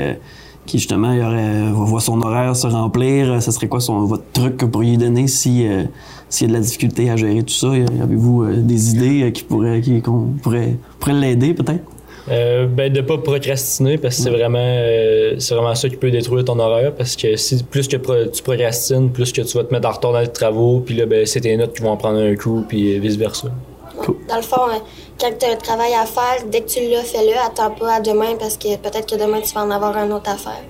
[0.66, 4.32] qui justement il aurait, va voir son horaire se remplir, ce serait quoi son, votre
[4.32, 5.84] truc que vous pourriez lui donner si, euh,
[6.30, 7.72] s'il y a de la difficulté à gérer tout ça?
[7.72, 11.84] Avez-vous euh, des idées euh, qui pourraient, qui, qu'on pourrait, pourrait l'aider peut-être?
[12.32, 16.12] Euh, ben, de pas procrastiner parce que c'est vraiment, euh, c'est vraiment ça qui peut
[16.12, 19.64] détruire ton horaire parce que si plus que pro- tu procrastines, plus que tu vas
[19.66, 21.92] te mettre en retard dans les travaux, puis là, ben, c'est tes notes qui vont
[21.92, 23.50] en prendre un coup, puis vice versa.
[24.30, 24.78] Dans le fond, euh,
[25.20, 27.34] quand tu as un travail à faire, dès que tu l'as, fais-le.
[27.46, 30.30] Attends pas à demain parce que peut-être que demain, tu vas en avoir un autre
[30.30, 30.64] à faire.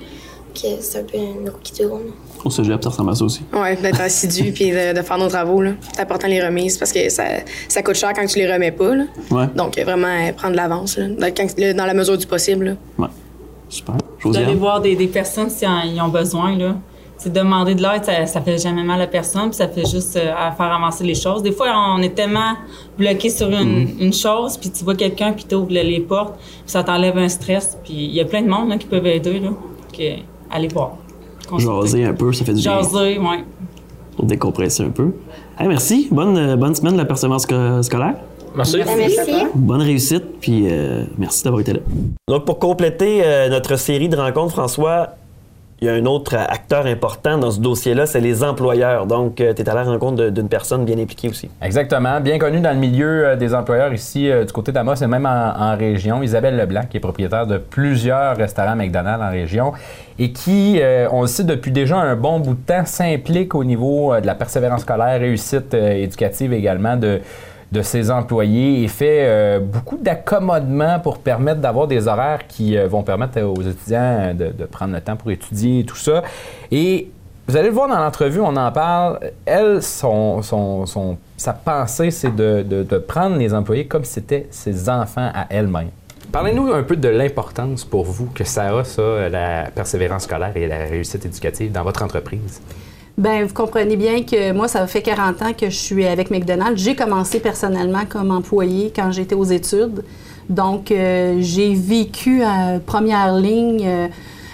[0.53, 2.11] Que c'est un peu une roue qui tourne.
[2.43, 3.41] Au cégep, ça ressemble à ça aussi.
[3.53, 5.61] Ouais, d'être assidu puis de, de faire nos travaux.
[5.61, 5.71] là.
[5.93, 7.23] C'est important les remises parce que ça,
[7.67, 8.95] ça coûte cher quand tu les remets pas.
[8.95, 9.03] là.
[9.29, 9.45] Ouais.
[9.55, 12.65] Donc, euh, vraiment, euh, prendre de l'avance dans, la mesure du possible.
[12.65, 12.73] là.
[12.97, 13.07] Ouais.
[13.69, 13.95] Super.
[14.25, 16.75] D'aller voir des, des personnes si en- ils ont besoin, là.
[17.17, 20.15] C'est demander de l'aide, ça, ça fait jamais mal à personne, puis ça fait juste
[20.17, 21.43] euh, à faire avancer les choses.
[21.43, 22.53] Des fois, on est tellement
[22.97, 26.47] bloqué sur une, une chose, puis tu vois quelqu'un, puis t'ouvres le- les portes, puis
[26.65, 27.77] ça t'enlève un stress.
[27.83, 29.49] Puis il y a plein de monde là, qui peuvent aider, là.
[29.95, 30.15] Que,
[30.49, 30.97] allez voir.
[31.59, 33.43] Jaser un peu, ça fait du bien Jaser, ouais.
[34.15, 35.11] pour décompresser un peu.
[35.59, 36.07] Hey, merci.
[36.11, 38.15] Bonne, euh, bonne semaine de la persévérance sco- scolaire.
[38.55, 38.77] Merci.
[38.77, 39.31] Merci.
[39.55, 41.79] Bonne réussite, puis euh, merci d'avoir été là.
[42.27, 45.09] Donc, pour compléter euh, notre série de rencontres, François,
[45.81, 49.07] il y a un autre euh, acteur important dans ce dossier-là, c'est les employeurs.
[49.07, 51.49] Donc, tu es à la rencontre d'une personne bien impliquée aussi.
[51.59, 52.21] Exactement.
[52.21, 55.25] Bien connue dans le milieu euh, des employeurs ici euh, du côté d'Amos et même
[55.25, 56.21] en, région.
[56.21, 59.73] Isabelle Leblanc, qui est propriétaire de plusieurs restaurants McDonald's en région
[60.21, 63.63] et qui, euh, on le sait depuis déjà un bon bout de temps, s'implique au
[63.63, 66.95] niveau euh, de la persévérance scolaire, réussite euh, éducative également
[67.71, 72.87] de ses employés et fait euh, beaucoup d'accommodements pour permettre d'avoir des horaires qui euh,
[72.87, 76.21] vont permettre aux étudiants euh, de, de prendre le temps pour étudier et tout ça.
[76.69, 77.09] Et
[77.47, 79.19] vous allez le voir dans l'entrevue, on en parle.
[79.45, 84.13] Elle, son, son- son- sa pensée, c'est de, de- de prendre les employés comme si
[84.13, 85.89] c'était ses enfants à elle-même.
[86.31, 90.67] Parlez-nous un peu de l'importance pour vous que ça a, ça, la persévérance scolaire et
[90.67, 92.61] la réussite éducative dans votre entreprise.
[93.17, 96.81] Ben, vous comprenez bien que moi, ça fait 40 ans que je suis avec McDonald's.
[96.81, 100.03] J'ai commencé personnellement comme employée quand j'étais aux études.
[100.49, 104.07] Donc, euh, j'ai vécu à première ligne euh,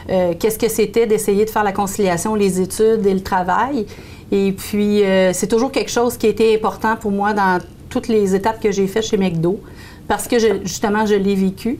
[0.09, 3.85] euh, qu'est-ce que c'était d'essayer de faire la conciliation, les études et le travail.
[4.31, 8.35] Et puis, c'est toujours quelque chose qui a été important pour moi dans toutes les
[8.35, 9.61] étapes que j'ai faites chez McDo,
[10.05, 11.79] parce que je- justement, je l'ai vécu.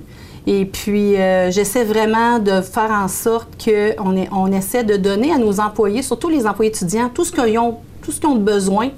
[0.50, 5.38] Et puis, euh, j'essaie vraiment de faire en sorte qu'on on essaie de donner à
[5.38, 8.92] nos employés, surtout les employés étudiants, tout ce qu'ils ont, tout ce qu'ils ont besoin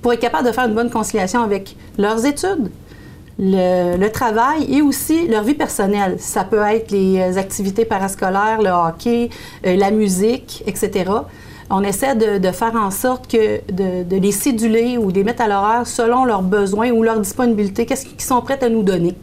[0.00, 2.70] pour être capable de faire une bonne conciliation avec leurs études,
[3.38, 6.16] le, travail et aussi leur vie personnelle.
[6.20, 9.28] Ça peut être les euh, activités parascolaires, le hockey,
[9.66, 11.10] euh, la musique, etc.
[11.68, 15.42] On essaie de, faire en sorte que de, de les céduler ou de les mettre
[15.42, 19.14] à l'horaire selon leurs besoins ou leur disponibilité, qu'est-ce qu'ils sont prêts à nous donner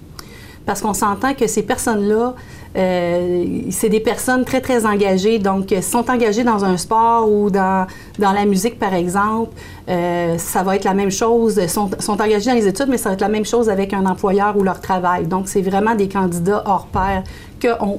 [0.71, 2.33] parce qu'on s'entend que ces personnes-là,
[2.77, 5.37] euh, c'est des personnes très, très engagées.
[5.37, 7.87] Donc, euh, sont engagées dans un sport ou dans,
[8.19, 9.51] dans la musique, par exemple,
[9.89, 11.67] euh, ça va être la même chose.
[11.67, 14.05] Sont, sont engagés dans les études, mais ça va être la même chose avec un
[14.05, 15.25] employeur ou leur travail.
[15.25, 17.23] Donc, c'est vraiment des candidats hors pair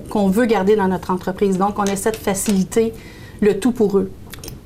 [0.08, 1.58] qu'on veut garder dans notre entreprise.
[1.58, 2.94] Donc, on essaie de faciliter
[3.42, 4.11] le tout pour eux.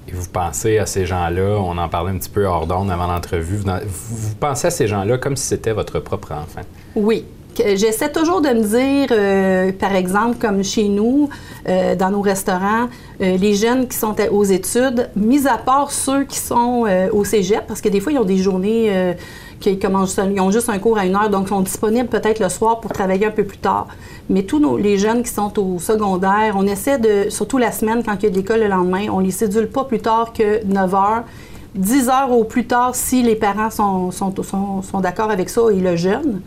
[0.06, 3.08] Et vous pensez à ces gens-là, on en parlait un petit peu hors d'onde avant
[3.08, 6.62] l'entrevue, vous pensez à ces gens-là comme si c'était votre propre enfant?
[6.94, 7.24] Oui.
[7.56, 11.28] J'essaie toujours de me dire, euh, par exemple, comme chez nous,
[11.68, 12.88] euh, dans nos restaurants,
[13.22, 17.66] euh, les jeunes qui sont aux études, mis à part ceux qui sont au cégep,
[17.66, 19.14] parce que des fois, ils ont des journées
[19.58, 22.40] qui commencent, ils ont juste un cours à une heure, donc ils sont disponibles peut-être
[22.40, 23.86] le soir pour travailler un peu plus tard.
[24.28, 28.02] Mais tous nos- les jeunes qui sont au secondaire, on essaie de, surtout la semaine,
[28.04, 30.62] quand il y a de l'école le lendemain, on les sédule pas plus tard que
[30.66, 31.22] 9 heures.
[31.74, 35.62] 10 heures au plus tard si les parents sont, sont, sont- sont d'accord avec ça
[35.72, 36.40] et le jeune.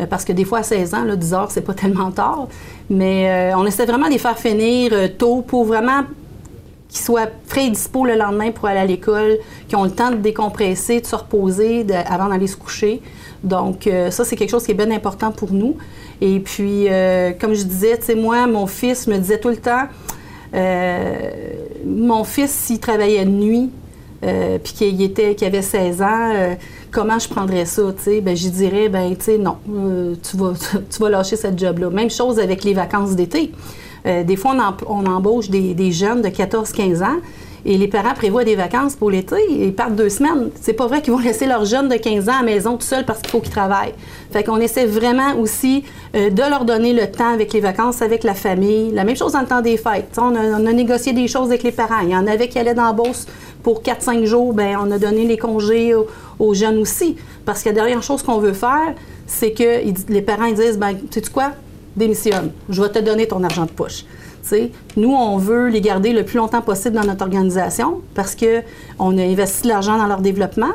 [0.00, 2.48] Euh, Parce que des fois, à 16 ans, là, 10 heures, c'est pas tellement tard.
[2.90, 6.02] Mais euh, on essaie vraiment de les faire finir euh, tôt pour vraiment
[6.88, 10.10] qu'ils soient frais et dispo le lendemain pour aller à l'école, qu'ils ont le temps
[10.10, 13.02] de décompresser, de se reposer avant d'aller se coucher.
[13.44, 15.76] Donc, ça, c'est quelque chose qui est bien important pour nous.
[16.22, 16.86] Et puis,
[17.38, 19.86] comme je disais, tu sais, moi, mon fils me disait tout le temps,
[21.84, 23.70] mon fils, s'il travaillait de nuit,
[24.22, 26.56] puis qu'il qu'il avait 16 ans,
[26.90, 28.20] comment je prendrais ça, tu sais?
[28.20, 30.52] Ben, j'y dirais, ben, tu sais, non, euh, tu, vas,
[30.90, 31.90] tu vas lâcher cette job-là.
[31.90, 33.52] Même chose avec les vacances d'été.
[34.06, 34.54] Euh, des fois,
[34.86, 37.18] on, on embauche des, des jeunes de 14-15 ans
[37.70, 40.48] Et les parents prévoient des vacances pour l'été, ils partent deux semaines.
[40.58, 42.86] C'est pas vrai qu'ils vont laisser leurs jeunes de 15 ans à la maison tout
[42.86, 43.92] seuls parce qu'il faut qu'ils travaillent.
[44.32, 45.84] Fait qu'on essaie vraiment aussi
[46.16, 48.90] euh, de leur donner le temps avec les vacances, avec la famille.
[48.92, 50.16] La même chose dans le temps des fêtes.
[50.16, 52.00] On a, négocié des choses avec les parents.
[52.02, 53.26] Il y en avait qui allaient dans la Beauce
[53.62, 54.54] pour 4-5 jours.
[54.54, 57.16] Bien, on a donné les congés aux, jeunes aussi.
[57.44, 58.94] Parce que la dernière chose qu'on veut faire,
[59.26, 61.50] c'est que les parents ils disent, ben, tu sais quoi,
[61.94, 62.50] démissionne.
[62.70, 64.06] Je vais te donner ton argent de poche.
[64.96, 69.22] Nous, on veut les garder le plus longtemps possible dans notre organisation parce qu'on a
[69.22, 70.72] investi de l'argent dans leur développement.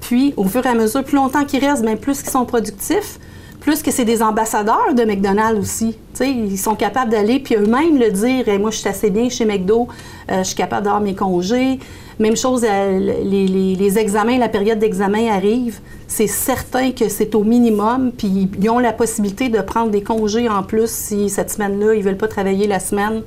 [0.00, 3.18] Puis, au fur et à mesure, plus longtemps qu'ils restent, bien plus qu'ils sont productifs,
[3.60, 5.96] plus que c'est des ambassadeurs de McDonald's aussi.
[6.20, 9.88] Ils sont capables d'aller puis eux-mêmes le dire moi, je suis assez bien chez McDo,
[10.30, 11.80] euh, je suis capable d'avoir mes congés.
[12.18, 15.80] Même chose, euh, les, les, les, examens, la période d'examen arrive.
[16.08, 20.48] C'est certain que c'est au minimum, puis ils ont la possibilité de prendre des congés
[20.48, 23.22] en plus si cette semaine-là, ils ne veulent pas travailler la semaine.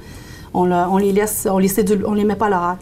[0.56, 2.78] On, les laisse, on les cédule, on les met pas à l'horaire.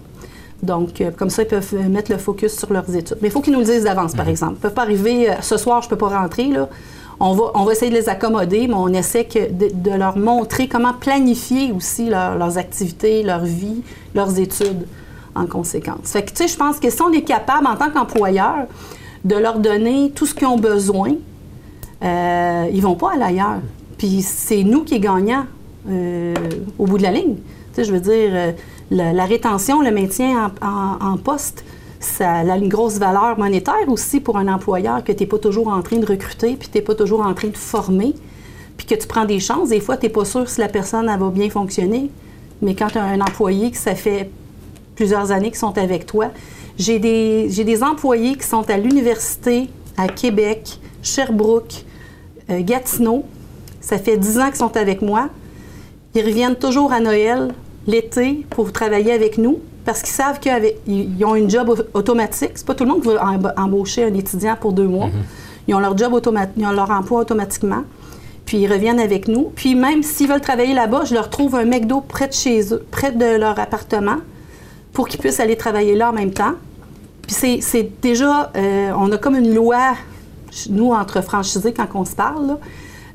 [0.64, 3.18] Donc, euh, comme ça, ils peuvent mettre le focus sur leurs études.
[3.22, 4.54] Mais il faut qu'ils nous le disent d'avance, par exemple.
[4.54, 6.70] Ils ne peuvent pas arriver, euh, ce soir, je ne peux pas rentrer, là.
[7.20, 10.18] On va, on va essayer de les accommoder, mais on essaie que de, de leur
[10.18, 13.82] montrer comment planifier aussi leur, leurs activités, leur vie,
[14.14, 14.86] leurs études
[15.38, 16.12] en conséquence.
[16.12, 18.66] Fait que, tu sais, je pense que si on est capable, en tant qu'employeur,
[19.24, 21.14] de leur donner tout ce qu'ils ont besoin,
[22.04, 23.62] euh, ils vont pas aller ailleurs.
[23.98, 25.46] Puis c'est nous qui est gagnants
[25.90, 26.34] euh,
[26.78, 27.36] au bout de la ligne.
[27.36, 27.42] Tu
[27.74, 28.52] sais, je veux dire, euh,
[28.92, 31.64] la, rétention, le maintien en, en, en, poste,
[32.00, 35.70] ça a une grosse valeur monétaire aussi pour un employeur que tu n'es pas toujours
[35.70, 38.14] en train de recruter, puis tu n'es pas toujours en train de former,
[38.78, 39.70] puis que tu prends des chances.
[39.70, 42.12] Des fois, tu n'es pas sûr si la personne elle va bien fonctionner.
[42.62, 44.30] Mais quand tu as un employé que ça fait
[44.98, 46.32] plusieurs années qui sont avec toi.
[46.78, 51.86] J'ai des, j'ai des employés qui sont à l'université, à Québec, Sherbrooke,
[52.50, 53.24] euh, Gatineau.
[53.80, 55.30] Ça fait dix ans qu'ils sont avec moi.
[56.16, 57.54] Ils reviennent toujours à Noël,
[57.86, 62.52] l'été, pour travailler avec nous parce qu'ils savent qu'ils ont une job automatique.
[62.56, 63.20] C'est pas tout le monde qui veut
[63.56, 65.08] embaucher un étudiant pour deux mois.
[65.08, 65.68] Mm-hmm.
[65.70, 67.84] Ils ont leur job automatique, ils ont leur emploi automatiquement.
[68.46, 69.52] Puis ils reviennent avec nous.
[69.56, 72.84] Puis même s'ils veulent travailler là-bas, je leur trouve un McDo près de chez eux,
[72.92, 74.18] près de leur appartement
[74.94, 76.54] pour qu'ils puissent aller travailler là en même temps.
[77.22, 79.96] Puis c'est déjà, euh, on a comme une loi,
[80.70, 82.58] nous, entre franchisés, quand on se parle,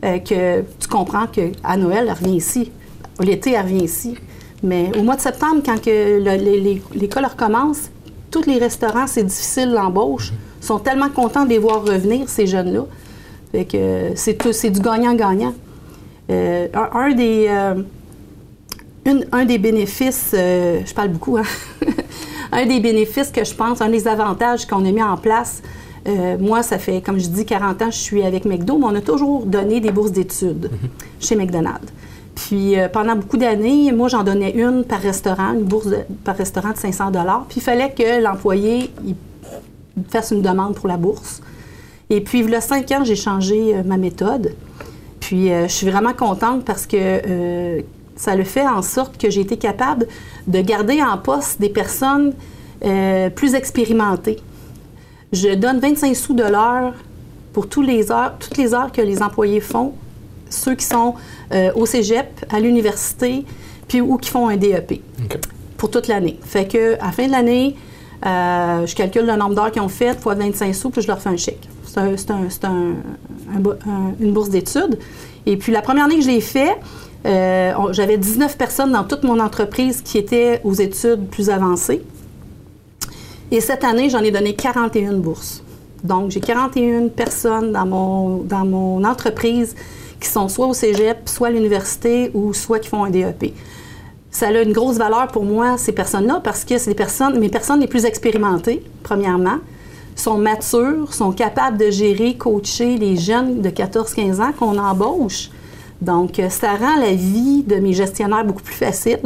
[0.05, 2.71] euh, que tu comprends qu'à Noël, elle revient ici.
[3.21, 4.17] L'été, elle revient ici.
[4.63, 5.87] Mais au mois de septembre, quand
[6.95, 7.91] l'école recommence,
[8.31, 12.85] tous les restaurants, c'est difficile l'embauche, sont tellement contents de les voir revenir, ces jeunes-là.
[13.65, 15.55] Que c'est du gagnant-gagnant.
[16.31, 17.49] Euh, un, des
[19.05, 21.43] une, un des bénéfices, euh, je parle beaucoup, hein?
[22.53, 25.63] un des bénéfices que je pense, un des avantages qu'on a mis en place,
[26.07, 28.95] euh, moi, ça fait, comme je dis, 40 ans, je suis avec McDo, mais on
[28.95, 31.27] a toujours donné des bourses d'études mm-hmm.
[31.27, 31.93] chez McDonald's.
[32.35, 36.37] Puis euh, pendant beaucoup d'années, moi, j'en donnais une par restaurant, une bourse de, par
[36.37, 37.13] restaurant de 500
[37.49, 38.91] Puis il fallait que l'employé
[40.09, 41.41] fasse une demande pour la bourse.
[42.11, 44.55] Et puis, il y a cinq ans, j'ai changé ma méthode.
[45.21, 47.83] Puis je suis vraiment contente parce que
[48.17, 50.07] ça le fait en sorte que j'ai été capable
[50.47, 52.35] de garder en poste des personnes
[52.85, 54.39] euh, plus expérimentées.
[55.33, 56.95] Je donne 25 sous de l'heure
[57.53, 59.93] pour tous les heures, toutes les heures que les employés font,
[60.51, 61.15] ceux qui sont
[61.53, 63.45] euh, au cégep, à l'université,
[63.89, 65.39] puis ou qui font un DEP okay.
[65.77, 66.39] pour toute l'année.
[66.43, 67.77] Fait que à la fin de l'année,
[68.25, 71.21] euh, je calcule le nombre d'heures qu'ils ont fait fois 25 sous, puis je leur
[71.21, 71.69] fais un chèque.
[71.85, 71.99] C'est
[72.31, 74.99] un, un, un, une bourse d'études.
[75.45, 76.77] Et puis la première année que je l'ai fait,
[77.27, 82.03] euh, J'avais 19 personnes dans toute mon entreprise qui étaient aux études plus avancées.
[83.51, 85.63] Et cette année, j'en ai donné 41 bourses.
[86.03, 89.75] Donc, j'ai 41 personnes dans mon, dans mon entreprise
[90.19, 93.53] qui sont soit au cégep, soit à l'université ou soit qui font un DEP.
[94.31, 97.81] Ça a une grosse valeur pour moi, ces personnes-là, parce que c'est personnes, mes personnes
[97.81, 99.59] les plus expérimentées, premièrement,
[100.17, 105.51] sont matures, sont capables de gérer, coacher les jeunes de 14-15 ans qu'on embauche.
[106.03, 109.21] Donc, euh, ça rend la vie de mes gestionnaires beaucoup plus facile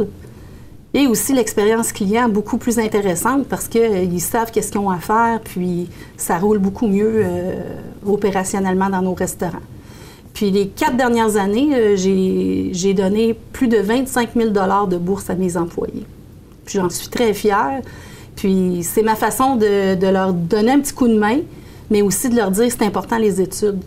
[0.93, 4.99] et aussi l'expérience client beaucoup plus intéressante parce qu'ils euh, savent qu'est-ce qu'ils ont à
[4.99, 7.63] faire, puis ça roule beaucoup mieux euh,
[8.05, 9.65] opérationnellement dans nos restaurants.
[10.35, 15.57] Puis les quatre dernières années, j'ai donné plus de 25 000 de bourse à mes
[15.57, 16.05] employés.
[16.63, 17.81] Puis j'en suis très fière.
[18.35, 21.39] Puis c'est ma façon de, de, leur donner un petit coup de main,
[21.89, 23.79] mais aussi de leur dire c'est important les études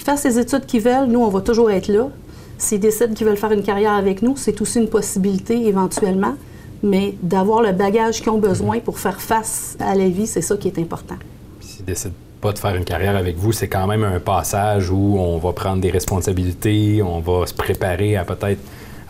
[0.00, 2.08] qu'ils fassent les études qu'ils veulent, nous, on va toujours être là.
[2.56, 6.36] S'ils décident qu'ils veulent faire une carrière avec nous, c'est aussi une possibilité éventuellement,
[6.82, 10.56] mais d'avoir le bagage qu'ils ont besoin pour faire face à la vie, c'est ça
[10.56, 11.16] qui est important.
[11.60, 15.18] S'ils décident pas de faire une carrière avec vous, c'est quand même un passage où
[15.18, 18.60] on va prendre des responsabilités, on va se préparer à peut-être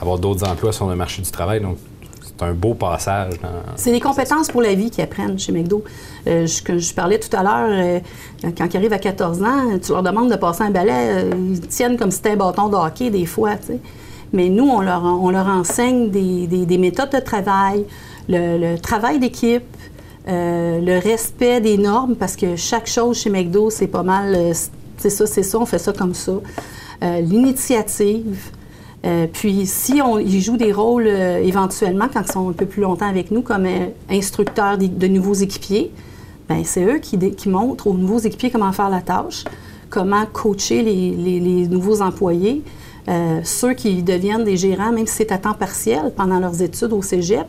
[0.00, 1.62] avoir d'autres emplois sur le marché du travail.
[2.42, 3.34] Un beau passage.
[3.76, 5.82] C'est des compétences pour la vie qu'ils apprennent chez McDo.
[6.26, 8.00] Euh, je, parlais tout à l'heure, euh,
[8.56, 11.60] quand ils arrivent à 14 ans, tu leur demandes de passer un balai, euh, ils
[11.60, 13.52] tiennent comme si c'était un bâton de hockey des fois.
[14.32, 15.04] Mais nous, on leur,
[15.48, 17.84] enseigne des, des- des méthodes de travail,
[18.28, 19.64] le, travail d'équipe,
[20.26, 24.52] le respect des normes, parce que chaque chose chez McDo, c'est pas mal,
[24.98, 26.32] c'est ça, c'est ça, on fait ça comme ça.
[27.02, 28.50] L'initiative.
[29.06, 32.66] Euh, puis si on, ils jouent des rôles euh, éventuellement quand ils sont un peu
[32.66, 35.90] plus longtemps avec nous comme euh, instructeurs de nouveaux équipiers,
[36.50, 39.44] ben c'est eux qui, montrent aux nouveaux équipiers comment faire la tâche,
[39.88, 42.62] comment coacher les, les- nouveaux employés,
[43.44, 47.02] ceux qui deviennent des gérants, même si c'est à temps partiel pendant leurs études au
[47.02, 47.46] cégep.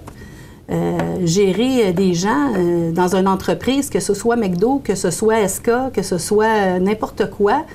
[1.24, 2.54] Gérer des gens
[2.94, 7.30] dans une entreprise, que ce soit McDo, que ce soit SK, que ce soit n'importe
[7.32, 7.66] quoi,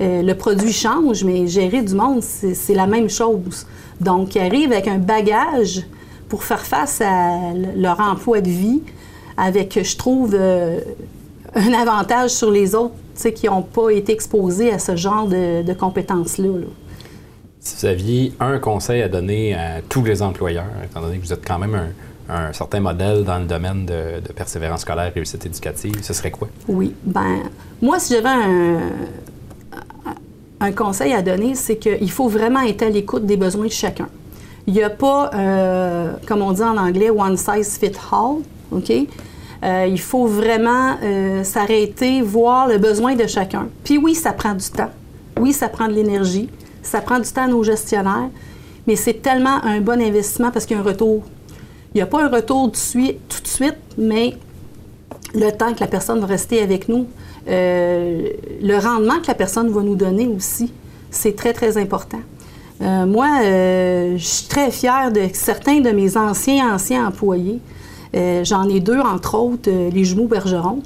[0.00, 3.66] euh, le produit change, mais gérer du monde, c'est la même chose.
[4.00, 5.82] Donc, ils arrivent avec un bagage
[6.28, 8.82] pour faire face à leur emploi de vie,
[9.36, 10.78] avec, je trouve, euh,
[11.54, 12.94] un avantage sur les autres
[13.34, 16.58] qui n'ont pas été exposés à ce genre de, de compétences-là.
[16.58, 16.66] là.
[17.58, 21.32] Si vous aviez un conseil à donner à tous les employeurs, étant donné que vous
[21.32, 21.88] êtes quand même un,
[22.32, 26.48] un certain modèle dans le domaine de, de persévérance scolaire, réussite éducative, ce serait quoi?
[26.68, 26.94] Oui.
[27.02, 27.40] Ben,
[27.82, 28.78] moi, si j'avais un,
[30.60, 34.08] un conseil à donner, c'est qu'il faut vraiment être à l'écoute des besoins de chacun.
[34.66, 38.42] Il n'y a pas, euh, comme on dit en anglais, one size fit all.
[39.64, 43.68] Euh, il faut vraiment euh, s'arrêter, voir le besoin de chacun.
[43.82, 44.90] Puis oui, ça prend du temps.
[45.40, 46.48] Oui, ça prend de l'énergie.
[46.82, 48.28] Ça prend du temps à nos gestionnaires.
[48.86, 51.22] Mais c'est tellement un bon investissement parce qu'il y a un retour.
[51.94, 54.36] Il n'y a pas un retour tout de suite mais
[55.34, 57.06] le temps que la personne va rester avec nous,
[57.48, 58.28] euh,
[58.62, 60.72] le rendement que la personne va nous donner aussi,
[61.10, 62.20] c'est très, très important.
[62.80, 67.60] Euh, moi, euh, je suis très fière de certains de mes anciens, anciens employés.
[68.44, 70.80] J'en ai deux, entre autres, les jumeaux Bergeron,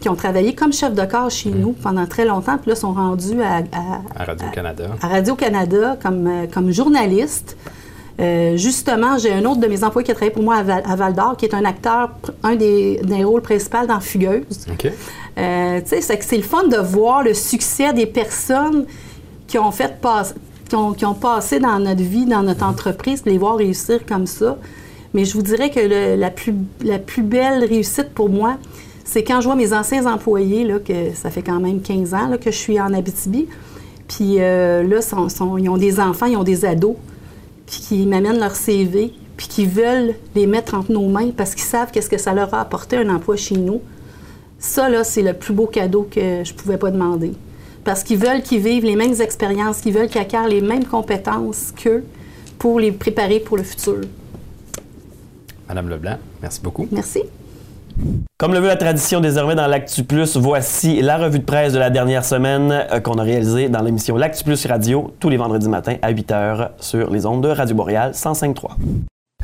[0.00, 2.92] qui ont travaillé comme chef de corps chez nous pendant très longtemps, puis là, sont
[2.92, 4.84] rendus à- à, À Radio-Canada.
[5.02, 7.56] à Radio-Canada comme, comme journaliste.
[8.18, 10.82] Euh, justement, j'ai un autre de mes employés qui a travaillé pour moi à, Val-
[10.88, 12.10] à Val d'Or, qui est un acteur,
[12.42, 14.44] un des, des rôles principaux dans Fugueuse.
[15.38, 18.86] Euh, tu sais, c'est c'est le fun de voir le succès des personnes
[19.46, 20.34] qui ont fait passe-
[20.68, 24.26] qui ont, qui ont passé dans notre vie, dans notre entreprise, les voir réussir comme
[24.26, 24.56] ça.
[25.12, 28.56] Mais je vous dirais que le- la, plus, la plus belle réussite pour moi,
[29.04, 32.28] c'est quand je vois mes anciens employés, là, que ça fait quand même 15 ans
[32.28, 33.46] là, que je suis en Abitibi,
[34.08, 36.96] puis euh, là, sont- sont- ils ont des enfants, ils ont des ados,
[37.66, 41.64] puis qui m'amènent leur CV, puis qui veulent les mettre entre nos mains parce qu'ils
[41.64, 43.80] savent qu'est-ce que ça leur a apporté un emploi chez nous.
[44.58, 47.32] Ça, là, c'est le plus beau cadeau que je pouvais pas demander.
[47.84, 51.72] Parce qu'ils veulent qu'ils vivent les mêmes expériences, qu'ils veulent qu'ils acquièrent les mêmes compétences
[51.72, 52.04] qu'eux
[52.58, 54.00] pour les préparer pour le futur.
[55.68, 56.88] Madame Leblanc, merci beaucoup.
[56.90, 57.22] Merci.
[58.38, 61.78] Comme le veut la tradition désormais dans l'Actu Plus, voici la revue de presse de
[61.78, 65.68] la dernière semaine euh, qu'on a réalisée dans l'émission L'Actu Plus Radio tous les vendredis
[65.68, 68.72] matins à 8h sur les ondes de Radio Boréal 105.3.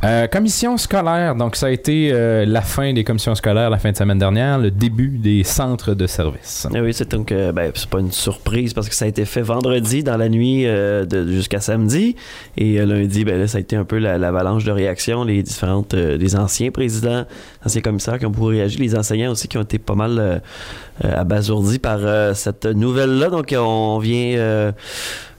[0.05, 3.93] Euh, commission scolaire, donc ça a été euh, la fin des commissions scolaires la fin
[3.93, 6.67] de semaine dernière, le début des centres de services.
[6.75, 9.25] Eh oui, c'est donc euh, ben, c'est pas une surprise parce que ça a été
[9.25, 12.17] fait vendredi dans la nuit euh, de- jusqu'à samedi.
[12.57, 15.95] Et lundi ben là ça a été un peu la- l'avalanche de réactions les différentes
[15.95, 17.25] les anciens présidents,
[17.65, 20.43] anciens commissaires qui ont beaucoup réagi, les enseignants aussi qui ont été pas mal
[21.01, 22.01] abasourdis par
[22.35, 24.73] cette nouvelle là donc on vient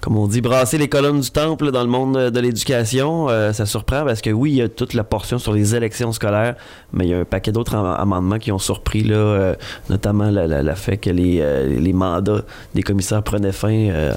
[0.03, 3.65] comme on dit, brasser les colonnes du temple dans le monde de l'éducation, euh, ça
[3.65, 6.55] surprend parce que oui, il y a toute la portion sur les élections scolaires,
[6.91, 9.55] mais il y a un paquet d'autres am- amendements qui ont surpris, là, euh,
[9.89, 12.41] notamment le, le- le fait que les, euh, les mandats
[12.75, 14.11] des commissaires prenaient fin euh,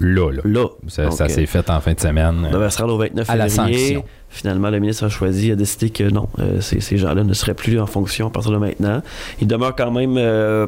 [0.00, 0.42] Là, là.
[0.44, 0.66] là.
[0.88, 2.48] Ça, Donc, ça euh, s'est fait en fin de semaine.
[2.52, 3.78] on se rendre au 29 À la février.
[3.78, 4.04] sanction.
[4.30, 7.54] Finalement, le ministre a choisi, a décidé que non, euh, ces, ces gens-là ne seraient
[7.54, 9.02] plus en fonction à partir de maintenant.
[9.40, 10.66] Il demeure quand même euh,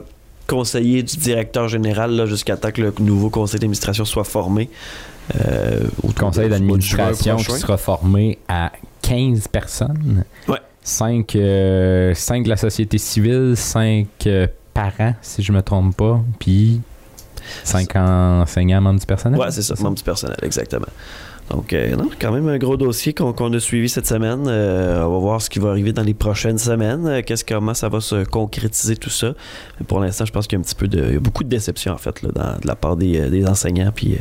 [0.50, 4.68] conseiller du directeur général là, jusqu'à temps que le nouveau conseil d'administration soit formé.
[5.36, 10.24] Euh, au Le conseil d'administration qui sera formé à 15 personnes.
[10.48, 10.58] Ouais.
[10.82, 14.06] 5, de la société civile, 5
[14.74, 16.80] parents, si je me trompe pas, puis
[17.62, 19.38] 5 enseignants membres du personnel.
[19.38, 20.86] Ouais, c'est ça, membre du personnel, exactement.
[21.50, 24.44] Donc, euh, non, quand même un gros dossier qu'on a suivi cette semaine.
[24.46, 27.06] Euh, on va voir ce qui va arriver dans les prochaines semaines.
[27.06, 29.34] Euh, Qu'est-ce comment ça va se concrétiser tout ça.
[29.88, 31.42] Pour l'instant, je pense qu'il y a un petit peu de, il y a beaucoup
[31.42, 34.18] de déception en fait là, dans- de la part des, euh, des enseignants puis euh,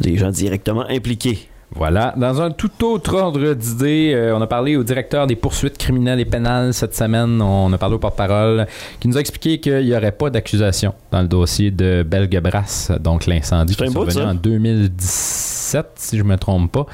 [0.00, 1.47] des gens directement impliqués.
[1.74, 2.14] Voilà.
[2.16, 6.20] Dans un tout autre ordre d'idées, euh, on a parlé au directeur des poursuites criminelles
[6.20, 7.42] et pénales cette semaine.
[7.42, 8.66] On a parlé au porte-parole
[9.00, 13.26] qui nous a expliqué qu'il n'y aurait pas d'accusation dans le dossier de Belgebras, donc
[13.26, 16.86] l'incendie qui est survenu en 2017, si je me trompe pas.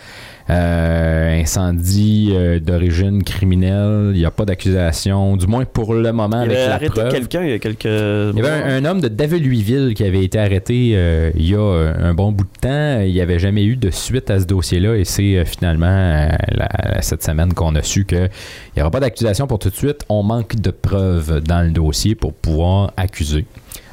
[0.51, 6.43] Euh, incendie euh, d'origine criminelle, il n'y a pas d'accusation, du moins pour le moment
[6.43, 7.09] Il avec avait la arrêté preuve.
[7.13, 7.85] quelqu'un il y a quelques.
[7.87, 11.55] Il y avait un, un homme de Daveluiville qui avait été arrêté euh, il y
[11.55, 11.61] a
[11.99, 13.01] un bon bout de temps.
[13.01, 17.23] Il n'y avait jamais eu de suite à ce dossier-là et c'est finalement la- cette
[17.25, 18.29] semaine qu'on a su qu'il
[18.77, 20.05] n'y aura pas d'accusation pour tout de suite.
[20.11, 23.47] On manque de preuves dans le dossier pour pouvoir accuser.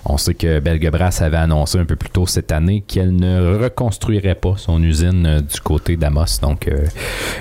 [0.05, 4.35] On sait que Belgebras avait annoncé un peu plus tôt cette année qu'elle ne reconstruirait
[4.35, 6.39] pas son usine euh, du côté d'Amos.
[6.41, 6.85] Donc, euh,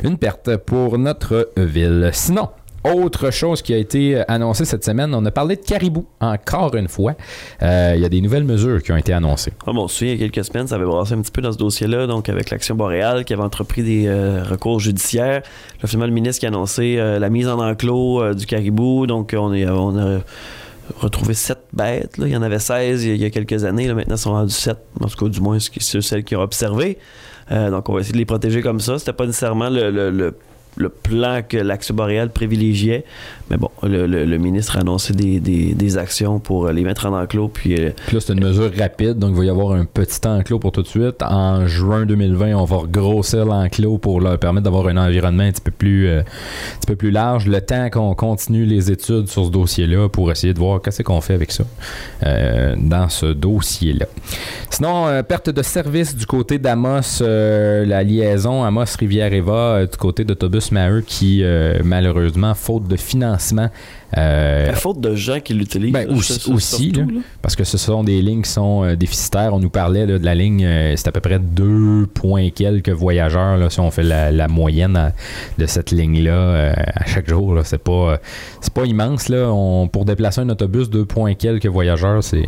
[0.02, 2.10] une perte pour notre ville.
[2.12, 2.50] Sinon,
[2.84, 6.74] autre chose qui a été euh, annoncée cette semaine, on a parlé de caribou encore
[6.74, 7.14] une fois.
[7.62, 9.52] Il y a des nouvelles mesures qui ont été annoncées.
[9.66, 11.32] Ah, bon, on se souvient, il y a quelques semaines, ça avait brassé un petit
[11.32, 14.10] peu dans ce dossier-là, donc avec l'Action Boréale qui avait entrepris des
[14.42, 15.42] recours judiciaires.
[15.80, 19.06] Là, finalement, le ministre qui a annoncé la mise en enclos du caribou.
[19.06, 20.20] Donc, on, est, on a
[20.98, 22.18] retrouvé sept bêtes.
[22.18, 22.26] là.
[22.26, 23.86] Il y en avait 16 il y a, quelques années.
[23.86, 24.76] Là, maintenant, ils sont rendus 7.
[25.00, 26.98] En tout cas, du moins, c'est celles qui ont observé.
[27.50, 28.98] Euh, donc, on va essayer de les protéger comme ça.
[28.98, 30.34] C'était pas nécessairement le-
[30.80, 33.04] le plan que l'Action Boréale privilégiait.
[33.50, 37.06] Mais bon, le, le- ministre a annoncé des, des- des actions pour euh, les mettre
[37.06, 37.48] en enclos.
[37.48, 40.26] Puis, euh, Puis là, c'est une mesure rapide, donc il va y avoir un petit
[40.26, 41.22] enclos pour tout de suite.
[41.22, 45.60] En juin 2020, on va regrossir l'enclos pour leur permettre d'avoir un environnement un petit
[45.60, 46.22] peu plus, euh,
[46.80, 47.46] petit peu plus large.
[47.46, 51.20] Le temps qu'on continue les études sur ce dossier-là pour essayer de voir qu'est-ce qu'on
[51.20, 51.64] fait avec ça
[52.76, 54.06] dans ce dossier-là.
[54.70, 60.69] Sinon, perte de service du côté d'Amos, la liaison Amos-Rivière-Eva du côté d'Autobus
[61.06, 63.68] Qui, euh, malheureusement, faute de financement,
[64.16, 65.92] euh, faute de gens qui l'utilisent.
[65.92, 67.20] ben, aussi, c'est- c'est aussi, surtout, là, là.
[67.42, 69.54] parce que ce sont des lignes qui sont euh, déficitaires.
[69.54, 72.88] On nous parlait là, de la ligne, euh, c'est à peu près 2 points quelques
[72.90, 75.08] voyageurs, là, si on fait la, la moyenne euh,
[75.58, 77.58] de cette ligne-là à chaque jour.
[77.64, 78.18] C'est pas,
[78.60, 79.28] c'est pas immense.
[79.28, 79.48] Là.
[79.52, 82.46] On, pour déplacer un autobus, 2 points quelques voyageurs, c'est...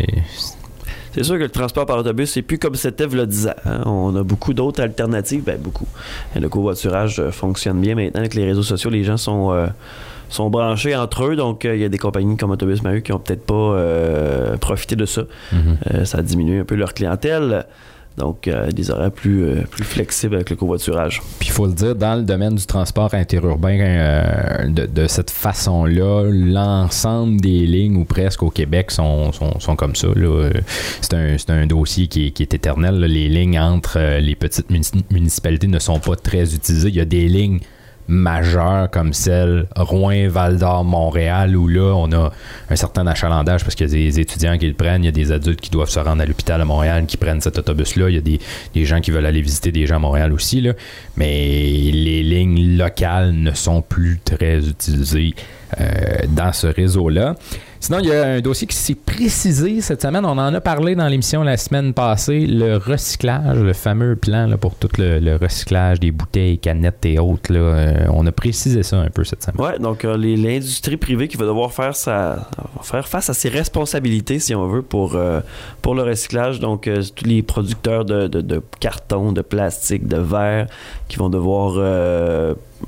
[1.12, 3.50] C'est sûr que le transport par autobus, c'est plus comme c'était y a 10 ans.
[3.66, 3.82] hein.
[3.86, 5.42] On a beaucoup d'autres alternatives.
[5.44, 5.86] Ben, beaucoup.
[6.34, 8.88] Et le covoiturage euh, fonctionne bien maintenant avec les réseaux sociaux.
[8.90, 9.66] Les gens sont, euh,
[10.30, 11.36] sont branchés entre eux.
[11.36, 14.96] Donc, euh, il y a des compagnies comme Autobus Maheu qui ont peut-être pas profité
[14.96, 15.22] de ça.
[15.52, 17.66] Euh, ça a diminué un peu leur clientèle.
[18.18, 21.22] Donc, euh, des horaires plus, euh, plus flexibles avec le covoiturage.
[21.38, 26.24] Puis il faut le dire, dans le domaine du transport interurbain, euh, de, cette façon-là,
[26.30, 30.08] l'ensemble des lignes ou presque au Québec sont, sont, sont comme ça.
[31.00, 33.00] C'est un, un dossier qui est, qui est éternel.
[33.00, 36.88] Les lignes entre les petites munici- municipalités ne sont pas très utilisées.
[36.88, 37.60] Il y a des lignes
[38.08, 42.32] majeures comme celle Rouen, Val d'Or, Montréal, où là, on a
[42.70, 45.12] un certain achalandage parce qu'il y a des étudiants qui le prennent, il y a
[45.12, 48.14] des adultes qui doivent se rendre à l'hôpital à Montréal qui prennent cet autobus-là, il
[48.14, 48.20] y a
[48.74, 50.66] des, gens qui veulent aller visiter des gens à Montréal aussi,
[51.16, 55.34] mais les lignes locales ne sont plus très utilisées
[55.80, 57.36] euh, dans ce réseau-là.
[57.82, 60.24] Sinon, il y a un dossier qui s'est précisé cette semaine.
[60.24, 62.46] On en a parlé dans l'émission la semaine passée.
[62.46, 67.52] Le recyclage, le fameux plan pour tout le, recyclage des bouteilles, canettes et autres.
[67.52, 67.58] là.
[67.58, 69.60] Euh, on a précisé ça un peu cette semaine.
[69.60, 74.68] Ouais, donc euh, l'industrie privée qui va devoir faire, face à ses responsabilités, si on
[74.68, 75.40] veut, pour, euh,
[75.84, 76.60] le recyclage.
[76.60, 80.68] Donc, tous les producteurs de, carton, de plastique, de verre,
[81.08, 81.80] qui vont devoir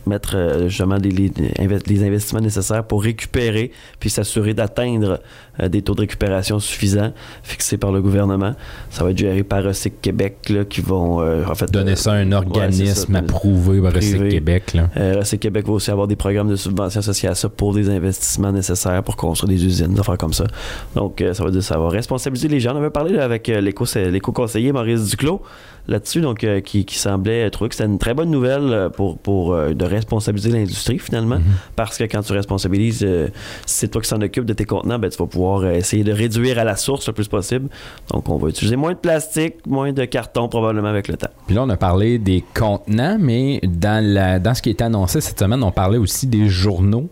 [0.06, 3.70] mettre euh, justement les, les, inve- les investissements nécessaires pour récupérer
[4.00, 5.20] puis s'assurer d'atteindre
[5.68, 8.54] des taux de récupération suffisants fixés par le gouvernement.
[8.90, 12.12] Ça va être géré par Recyc Québec là, qui vont euh, en fait Donner ça
[12.12, 13.18] à un organisme ça.
[13.18, 14.28] approuvé par Recyc.
[14.28, 14.74] Québec.
[14.74, 14.90] Là.
[14.96, 17.88] Euh, Recyc Québec va aussi avoir des programmes de subvention associés à ça pour des
[17.90, 20.46] investissements nécessaires pour construire des usines, des affaires comme ça.
[20.94, 22.74] Donc, euh, ça va dire ça va responsabiliser les gens.
[22.74, 25.42] On avait parlé là, avec euh, l'éco- l'éco-conseiller Maurice Duclos
[25.86, 29.18] là-dessus, donc euh, qui, qui semblait trouver que c'était une très bonne nouvelle euh, pour,
[29.18, 31.38] pour euh, de responsabiliser l'industrie finalement,
[31.76, 33.28] parce que quand tu responsabilises, euh,
[33.66, 36.04] si c'est toi qui s'en occupe de tes contenants, ben, tu vas pouvoir euh, essayer
[36.04, 37.68] de réduire à la source le plus possible.
[38.12, 41.30] Donc, on va utiliser moins de plastique, moins de carton probablement avec le temps.
[41.46, 45.20] Puis là, on a parlé des contenants, mais dans, la, dans ce qui été annoncé
[45.20, 47.08] cette semaine, on parlait aussi des journaux,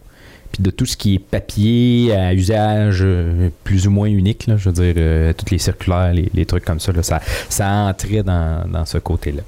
[0.53, 4.47] puis de tout ce qui est papier à usage euh, plus ou moins unique.
[4.47, 4.57] là.
[4.57, 7.69] je veux dire, euh, toutes les circulaires, les, les trucs comme ça, là, ça, ça
[7.69, 9.43] entrait dans, dans ce côté-là.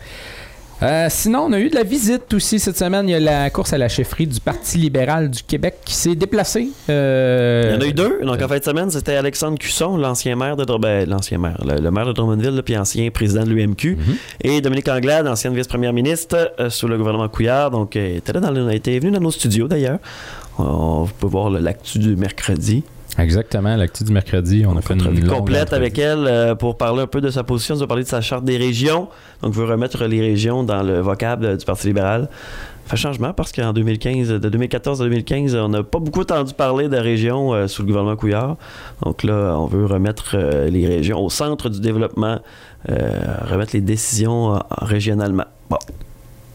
[0.85, 3.09] Euh, sinon, on a eu de la visite aussi cette semaine.
[3.09, 6.14] Il y a la course à la chefferie du Parti libéral du Québec qui s'est
[6.14, 6.68] déplacée.
[6.91, 8.20] Euh, Il y en a eu deux.
[8.22, 11.80] Donc, en fin de semaine, c'était Alexandre Cusson, l'ancien maire de ben, l'ancien maire, le,
[11.80, 13.97] le maire de Drummondville, puis ancien président de l'UMQ,
[14.43, 17.70] et Dominique Anglade, ancienne vice-première ministre euh, sous le gouvernement Couillard.
[17.70, 19.99] Donc, euh, était là dans était venu dans nos studios d'ailleurs.
[20.59, 22.82] On peut voir le- l'actu du mercredi.
[23.19, 24.65] Exactement, l'actu du mercredi.
[24.67, 27.45] On a fait une longue complète avec elle euh, pour parler un peu de sa
[27.45, 27.77] position.
[27.77, 29.09] On a parlé de sa charte des régions.
[29.43, 32.29] Donc, veut remettre les régions dans le vocable euh, du Parti libéral.
[32.87, 36.89] Fait changement parce qu'en 2015, de 2014 à 2015, on n'a pas beaucoup entendu parler
[36.89, 38.57] de régions euh, sous le gouvernement Couillard.
[39.03, 42.41] Donc là, on veut remettre euh, les régions au centre du développement,
[42.87, 45.47] remettre les décisions régionalement.
[45.71, 45.79] Bon.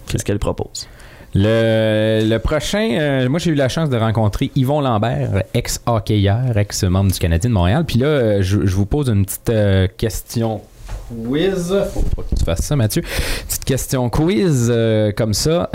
[0.08, 0.88] Qu'est-ce qu'elle propose?
[1.36, 7.20] Le, prochain, euh, moi j'ai eu la chance de rencontrer Yvon Lambert, ex-hockeyeur, ex-membre du
[7.20, 7.86] Canadien de Montréal.
[7.86, 10.62] Puis là, euh, je, vous pose une petite euh, question
[11.10, 11.76] quiz.
[11.94, 13.04] Faut pas que tu fasses ça, Mathieu.
[13.48, 14.74] Petite question quiz
[15.16, 15.70] comme ça.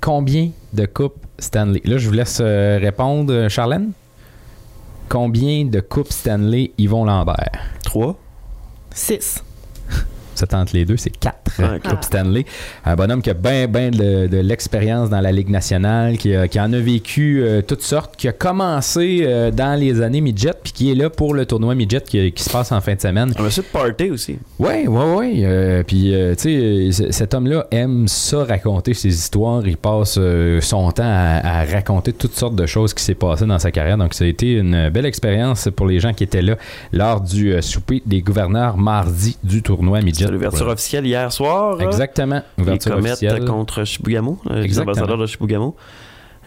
[0.00, 1.80] combien de coupes Stanley?
[1.84, 3.92] Là, je vous laisse répondre, Charlène.
[5.08, 7.52] Combien de coupes Stanley Yvon Lambert?
[7.84, 8.18] Trois.
[8.92, 9.42] Six.
[10.38, 11.34] 7 entre les deux, c'est 4.
[11.58, 11.62] Ah.
[11.62, 12.44] Euh, Stanley.
[12.84, 16.72] Un bonhomme qui a bien, bien de, l'expérience dans la Ligue nationale, qui, euh, en
[16.72, 20.94] a vécu euh, toutes sortes, qui a commencé dans les années midget, puis qui est
[20.94, 23.32] là pour le tournoi midget qui, se passe en fin de semaine.
[23.38, 24.38] Un monsieur de party aussi.
[24.58, 25.82] Oui, oui, oui.
[25.86, 29.66] Puis, tu sais, cet homme-là aime ça raconter ses histoires.
[29.66, 30.18] Il passe
[30.60, 33.98] son temps à, à, raconter toutes sortes de choses qui s'est passées dans sa carrière.
[33.98, 36.56] Donc, ça a été une belle expérience pour les gens qui étaient là
[36.92, 40.72] lors du souper des gouverneurs mardi du tournoi midget c'est l'ouverture Voilà.
[40.74, 41.80] officielle hier soir.
[41.80, 42.42] Exactement.
[42.58, 43.44] Les Ouverture comètes officielle.
[43.46, 45.74] contre Shibugamo, euh, les ambassadeurs de Shibugamo.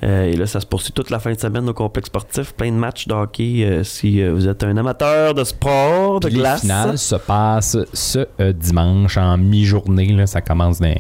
[0.04, 2.54] Euh, et là, ça se poursuit toute la fin de semaine au complexe sportif.
[2.54, 3.64] Plein de matchs de hockey.
[3.64, 6.62] euh, si euh, vous êtes un amateur de sport, de Puis les glace.
[6.62, 10.26] finales se passent ce dimanche en mi-journée.
[10.28, 10.96] Ça commence dans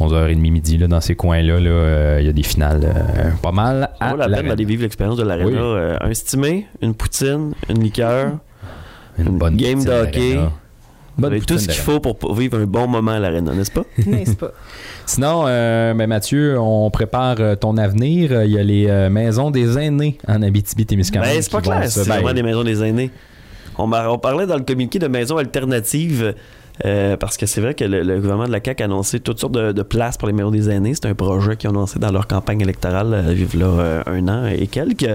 [0.00, 1.60] 11h30 midi là, dans ces coins-là.
[1.60, 2.20] là.
[2.20, 3.90] Il y a des finales pas mal.
[4.00, 5.50] À vaut la peine d'aller vivre l'expérience de l'aréna.
[5.50, 5.96] Oui.
[6.00, 8.32] Un stimé, une poutine, une liqueur.
[9.18, 10.38] Une bonne game de hockey.
[11.16, 13.84] Vous avez tout ce qu'il faut pour vivre un bon moment à l'aréna, n'est-ce pas?
[14.06, 14.50] N'est-ce pas?
[15.06, 18.42] Sinon, euh, ben, Mathieu, on prépare euh, ton avenir.
[18.44, 21.28] Il y a les euh, maisons des aînés en Abitibi-Témiscamingue.
[21.34, 23.10] Ben, c'est pas clair, c'est ben, vraiment des maisons des aînés.
[23.78, 26.34] On, m'a- on parlait dans le communiqué de maisons alternatives.
[26.84, 29.38] euh, parce que c'est vrai que le, le gouvernement de la CAQ a annoncé toutes
[29.38, 30.94] sortes de, de places pour les maisons des aînés.
[30.94, 34.46] C'est un projet qu'ils ont lancé dans leur campagne électorale euh, là, euh, un an
[34.46, 35.08] et quelques.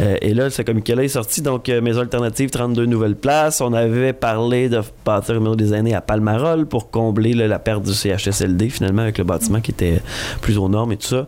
[0.00, 1.40] Euh, et là, ce communiqué-là est sorti.
[1.42, 3.60] Donc, euh, Maison Alternative, 32 nouvelles places.
[3.60, 7.58] On avait parlé de bâtir une maison des aînés à Palmarol pour combler là, la
[7.58, 10.00] perte du CHSLD, finalement, avec le bâtiment qui était
[10.42, 11.26] plus aux normes et tout ça.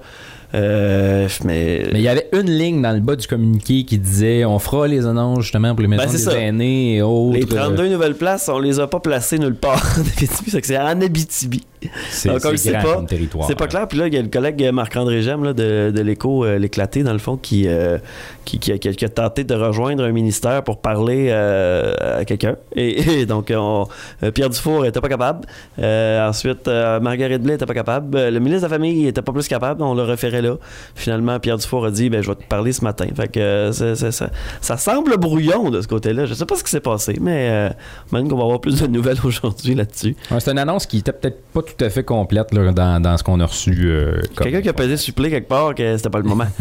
[0.55, 4.47] Euh, mais Mais il y avait une ligne dans le bas du communiqué qui disait
[4.47, 6.39] on fera les annonces justement pour les maisons Ben, c'est des ça.
[6.41, 7.37] aînés et autres.
[7.37, 10.51] les 32 nouvelles places, on les a pas placées nulle part en Abitibi.
[10.63, 11.65] C'est en Abitibi.
[12.11, 12.95] C'est grand pas.
[12.97, 13.47] comme territoire.
[13.47, 13.87] C'est pas clair.
[13.89, 17.03] Puis là, il y a le collègue Marc-André Gem là, de, de l'écho, euh, l'éclaté,
[17.03, 17.99] dans le fond, qui, euh,
[18.45, 22.57] qui, qui a, qui tenté de rejoindre un ministère pour parler euh, à quelqu'un.
[22.75, 23.87] Et, et donc, on-
[24.35, 25.47] Pierre Dufour était pas capable.
[25.79, 28.19] Ensuite, Marguerite Blais était pas capable.
[28.19, 29.83] Le ministre de la Famille était pas plus capable.
[29.83, 30.57] On le référait là.
[30.95, 33.07] Finalement, Pierre Dufour a dit ben, Je vais te parler ce matin.
[33.17, 36.27] Fait que c'est- c'est- ça, ça semble brouillon de ce côté-là.
[36.27, 37.71] Je sais pas ce qui s'est passé, mais
[38.13, 40.17] même qu'on va avoir plus de nouvelles aujourd'hui là-dessus.
[40.31, 43.17] Ouais, c'est une annonce qui était peut-être pas tout à fait complète là, dans, dans
[43.17, 43.77] ce qu'on a reçu.
[43.85, 46.47] euh, Quelqu'un qui a pesé supplé quelque part que c'était pas le moment.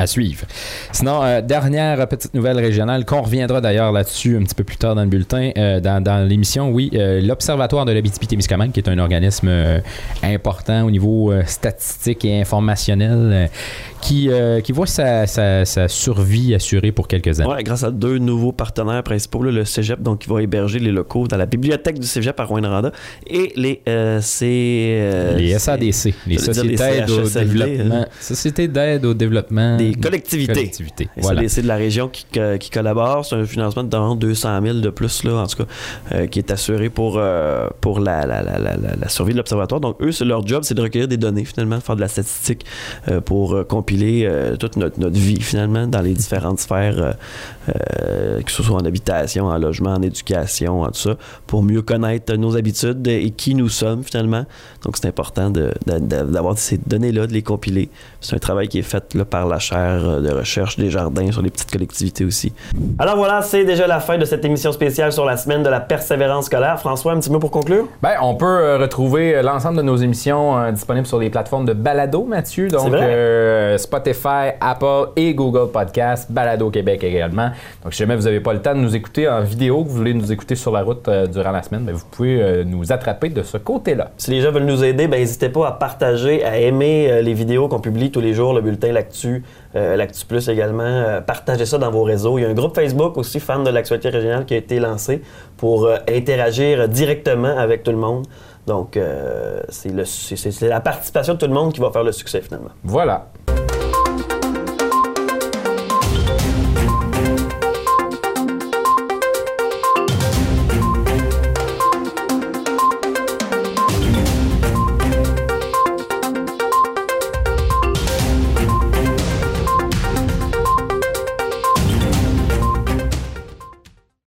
[0.00, 0.46] à suivre.
[0.92, 4.94] Sinon, euh, dernière petite nouvelle régionale, qu'on reviendra d'ailleurs là-dessus un petit peu plus tard
[4.94, 8.98] dans le bulletin, euh, dans, dans l'émission, oui, euh, l'Observatoire de l'Abitibi-Témiscamingue, qui est un
[8.98, 9.50] organisme
[10.22, 13.50] important au niveau statistique et informationnel,
[14.02, 17.50] qui, euh, qui voit sa, sa- sa survie assurée pour quelques années.
[17.52, 20.90] Ouais, grâce à deux nouveaux partenaires principaux, là, le Cégep, donc qui va héberger les
[20.90, 22.92] locaux dans la bibliothèque du Cégep à Rouyn-Noranda,
[23.26, 24.46] et les euh, C,
[25.00, 28.06] euh, Les SADC, les Sociétés d'aide au développement.
[28.20, 29.76] Sociétés d'aide au développement.
[29.76, 30.52] des collectivités.
[30.54, 31.08] collectivités.
[31.16, 31.46] Voilà.
[31.48, 32.26] C'est de la région qui,
[32.58, 33.24] qui collabore.
[33.24, 36.90] C'est un financement d'environ 200 000 de plus, là, en tout cas, qui est assuré
[36.90, 37.20] pour,
[37.80, 39.80] pour la, la, la, la, survie de l'Observatoire.
[39.80, 42.64] Donc, eux, leur job, c'est de recueillir des données, finalement, de faire de la statistique
[43.24, 47.12] pour euh, compiler euh, toute notre, notre vie, finalement, dans les différentes sphères, euh,
[47.68, 51.16] euh, que ce soit en habitation, en logement, en éducation, en tout ça,
[51.48, 54.44] pour mieux connaître nos habitudes et qui nous sommes, finalement.
[54.84, 57.90] Donc, c'est important d'avoir ces données-là, de les compiler.
[58.20, 61.42] C'est un travail qui est fait là, par la chaire de recherche des jardins sur
[61.42, 62.52] les petites collectivités aussi.
[62.98, 65.80] Alors voilà, c'est déjà la fin de cette émission spéciale sur la semaine de la
[65.80, 66.78] persévérance scolaire.
[66.78, 67.88] François, un petit mot pour conclure?
[68.02, 72.68] Ben, on peut retrouver l'ensemble de nos émissions disponibles sur les plateformes de balado, Mathieu.
[72.68, 72.92] Donc,
[73.80, 77.50] Spotify, Apple et Google Podcast, Balado Québec également.
[77.82, 79.96] Donc, si jamais vous n'avez pas le temps de nous écouter en vidéo, que vous
[79.96, 82.92] voulez nous écouter sur la route euh, durant la semaine, ben, vous pouvez euh, nous
[82.92, 84.10] attraper de ce côté-là.
[84.16, 87.34] Si les gens veulent nous aider, ben, n'hésitez pas à partager, à aimer euh, les
[87.34, 89.42] vidéos qu'on publie tous les jours, le bulletin L'Actu,
[89.74, 91.20] L'Actu Plus également.
[91.24, 92.38] Partagez ça dans vos réseaux.
[92.38, 95.22] Il y a un groupe Facebook aussi, fan de l'actualité régionale, qui a été lancé
[95.56, 98.26] pour interagir directement avec tout le monde.
[98.66, 102.70] Donc, euh, c'est la participation de tout le monde qui va faire le succès finalement.
[102.84, 103.26] Voilà.
[103.50, 103.79] Bye.